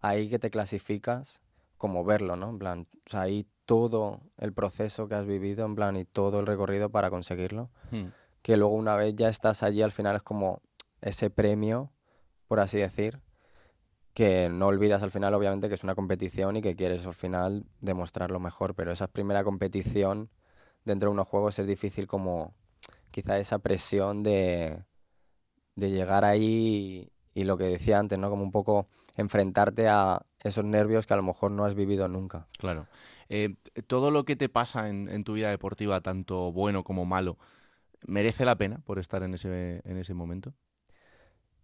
ahí 0.01 0.29
que 0.29 0.39
te 0.39 0.49
clasificas, 0.49 1.41
como 1.77 2.03
verlo, 2.03 2.35
¿no? 2.35 2.49
En 2.49 2.59
plan, 2.59 2.87
o 3.05 3.09
sea, 3.09 3.21
ahí 3.21 3.47
todo 3.65 4.21
el 4.37 4.53
proceso 4.53 5.07
que 5.07 5.15
has 5.15 5.25
vivido, 5.25 5.65
en 5.65 5.75
plan, 5.75 5.95
y 5.95 6.05
todo 6.05 6.39
el 6.39 6.45
recorrido 6.45 6.89
para 6.89 7.09
conseguirlo, 7.09 7.69
Mm. 7.91 8.05
que 8.41 8.57
luego 8.57 8.73
una 8.75 8.95
vez 8.95 9.15
ya 9.15 9.29
estás 9.29 9.63
allí, 9.63 9.81
al 9.81 9.91
final 9.91 10.15
es 10.15 10.23
como 10.23 10.61
ese 11.01 11.29
premio, 11.29 11.91
por 12.47 12.59
así 12.59 12.77
decir, 12.77 13.19
que 14.13 14.49
no 14.49 14.67
olvidas 14.67 15.03
al 15.03 15.11
final, 15.11 15.33
obviamente, 15.35 15.67
que 15.67 15.75
es 15.75 15.83
una 15.83 15.93
competición 15.95 16.57
y 16.57 16.61
que 16.61 16.75
quieres 16.75 17.05
al 17.05 17.13
final 17.13 17.65
demostrar 17.81 18.31
lo 18.31 18.39
mejor, 18.39 18.73
pero 18.73 18.91
esa 18.91 19.07
primera 19.07 19.43
competición 19.43 20.29
dentro 20.85 21.09
de 21.09 21.13
unos 21.13 21.27
juegos 21.27 21.59
es 21.59 21.67
difícil 21.67 22.07
como 22.07 22.53
quizá 23.11 23.37
esa 23.37 23.59
presión 23.59 24.23
de, 24.23 24.83
de 25.77 25.91
llegar 25.91 26.25
ahí 26.25 27.09
y, 27.33 27.41
y 27.41 27.43
lo 27.45 27.57
que 27.57 27.65
decía 27.65 27.99
antes, 27.99 28.19
¿no? 28.19 28.29
Como 28.29 28.43
un 28.43 28.51
poco 28.51 28.87
enfrentarte 29.15 29.87
a 29.87 30.25
esos 30.43 30.65
nervios 30.65 31.05
que 31.05 31.13
a 31.13 31.17
lo 31.17 31.23
mejor 31.23 31.51
no 31.51 31.65
has 31.65 31.75
vivido 31.75 32.07
nunca. 32.07 32.47
Claro. 32.57 32.87
Eh, 33.29 33.55
todo 33.87 34.11
lo 34.11 34.25
que 34.25 34.35
te 34.35 34.49
pasa 34.49 34.89
en, 34.89 35.07
en 35.07 35.23
tu 35.23 35.33
vida 35.33 35.49
deportiva, 35.49 36.01
tanto 36.01 36.51
bueno 36.51 36.83
como 36.83 37.05
malo, 37.05 37.37
¿merece 38.05 38.43
la 38.43 38.55
pena 38.55 38.79
por 38.85 38.99
estar 38.99 39.23
en 39.23 39.35
ese, 39.35 39.81
en 39.85 39.97
ese 39.97 40.13
momento? 40.13 40.53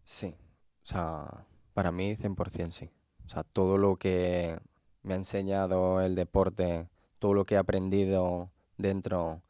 Sí, 0.04 0.36
o 0.84 0.86
sea, 0.86 1.46
para 1.74 1.92
mí 1.92 2.16
100% 2.16 2.72
sí. 2.72 2.90
O 3.26 3.30
sea, 3.30 3.44
todo 3.44 3.78
lo 3.78 3.96
que 3.96 4.60
me 5.02 5.14
ha 5.14 5.18
enseñado 5.18 6.02
el 6.02 6.14
deporte, 6.14 6.88
todo 7.20 7.34
lo 7.34 7.46
que 7.46 7.56
he 7.56 7.58
aprendido 7.58 8.52
dentro, 8.78 9.42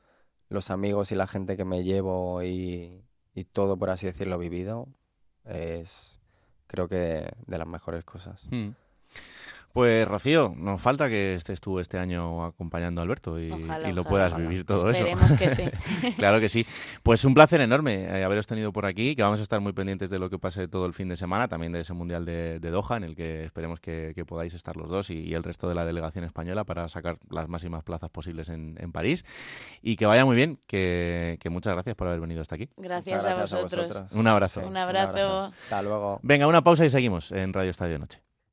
los 0.49 0.69
amigos 0.69 1.11
y 1.11 1.15
la 1.15 1.27
gente 1.27 1.57
que 1.57 1.65
me 1.65 1.83
llevo 1.83 2.43
y, 2.43 3.02
y 3.35 3.45
todo, 3.45 3.77
por 3.77 3.89
así 3.89 4.05
decirlo, 4.05 4.37
vivido, 4.37 4.87
es 5.45 6.19
creo 6.67 6.87
que 6.87 7.31
de 7.45 7.57
las 7.57 7.67
mejores 7.67 8.03
cosas. 8.03 8.47
Mm. 8.49 8.69
Pues 9.73 10.07
Rocío, 10.07 10.53
nos 10.55 10.79
falta 10.79 11.09
que 11.09 11.33
estés 11.33 11.59
tú 11.59 11.79
este 11.79 11.97
año 11.97 12.45
acompañando 12.45 13.01
a 13.01 13.03
Alberto 13.03 13.39
y, 13.39 13.51
Ojalá, 13.51 13.89
y 13.89 13.91
lo 13.93 14.01
ojalá, 14.01 14.09
puedas 14.11 14.33
ojalá. 14.33 14.47
vivir 14.47 14.65
todo 14.65 14.89
Esperemos 14.91 15.23
eso. 15.31 15.37
que 15.37 15.49
sí. 15.49 15.63
claro 16.17 16.39
que 16.39 16.47
sí. 16.47 16.65
Pues 17.01 17.25
un 17.25 17.33
placer 17.33 17.59
enorme 17.59 18.03
eh, 18.03 18.23
haberos 18.23 18.45
tenido 18.45 18.71
por 18.71 18.85
aquí, 18.85 19.15
que 19.15 19.23
vamos 19.23 19.39
a 19.39 19.41
estar 19.43 19.59
muy 19.61 19.73
pendientes 19.73 20.11
de 20.11 20.19
lo 20.19 20.29
que 20.29 20.37
pase 20.37 20.67
todo 20.67 20.85
el 20.85 20.93
fin 20.93 21.09
de 21.09 21.17
semana, 21.17 21.47
también 21.47 21.71
de 21.71 21.79
ese 21.81 21.93
Mundial 21.93 22.23
de, 22.23 22.59
de 22.59 22.69
Doha, 22.69 22.97
en 22.97 23.03
el 23.03 23.15
que 23.15 23.45
esperemos 23.45 23.79
que, 23.79 24.13
que 24.13 24.25
podáis 24.25 24.53
estar 24.53 24.77
los 24.77 24.89
dos 24.89 25.09
y, 25.09 25.19
y 25.21 25.33
el 25.33 25.43
resto 25.43 25.67
de 25.67 25.75
la 25.75 25.85
delegación 25.85 26.23
española 26.23 26.63
para 26.65 26.87
sacar 26.87 27.17
las 27.29 27.49
máximas 27.49 27.83
plazas 27.83 28.09
posibles 28.11 28.49
en, 28.49 28.75
en 28.79 28.91
París. 28.91 29.25
Y 29.81 29.95
que 29.95 30.05
vaya 30.05 30.23
muy 30.23 30.35
bien, 30.35 30.59
que, 30.67 31.37
que 31.39 31.49
muchas 31.49 31.73
gracias 31.73 31.95
por 31.95 32.07
haber 32.07 32.19
venido 32.19 32.41
hasta 32.41 32.55
aquí. 32.55 32.69
Gracias, 32.77 33.25
a 33.25 33.41
vosotros. 33.41 33.87
vosotros. 33.87 34.11
Un 34.13 34.27
abrazo. 34.27 34.61
Un 34.67 34.77
abrazo. 34.77 35.51
Hasta 35.63 35.81
luego. 35.81 36.19
Venga, 36.21 36.47
una 36.47 36.63
pausa 36.63 36.85
y 36.85 36.89
seguimos 36.89 37.31
en 37.31 37.53
Radio 37.53 37.71
Estadio 37.71 37.97
Noche. 37.99 38.22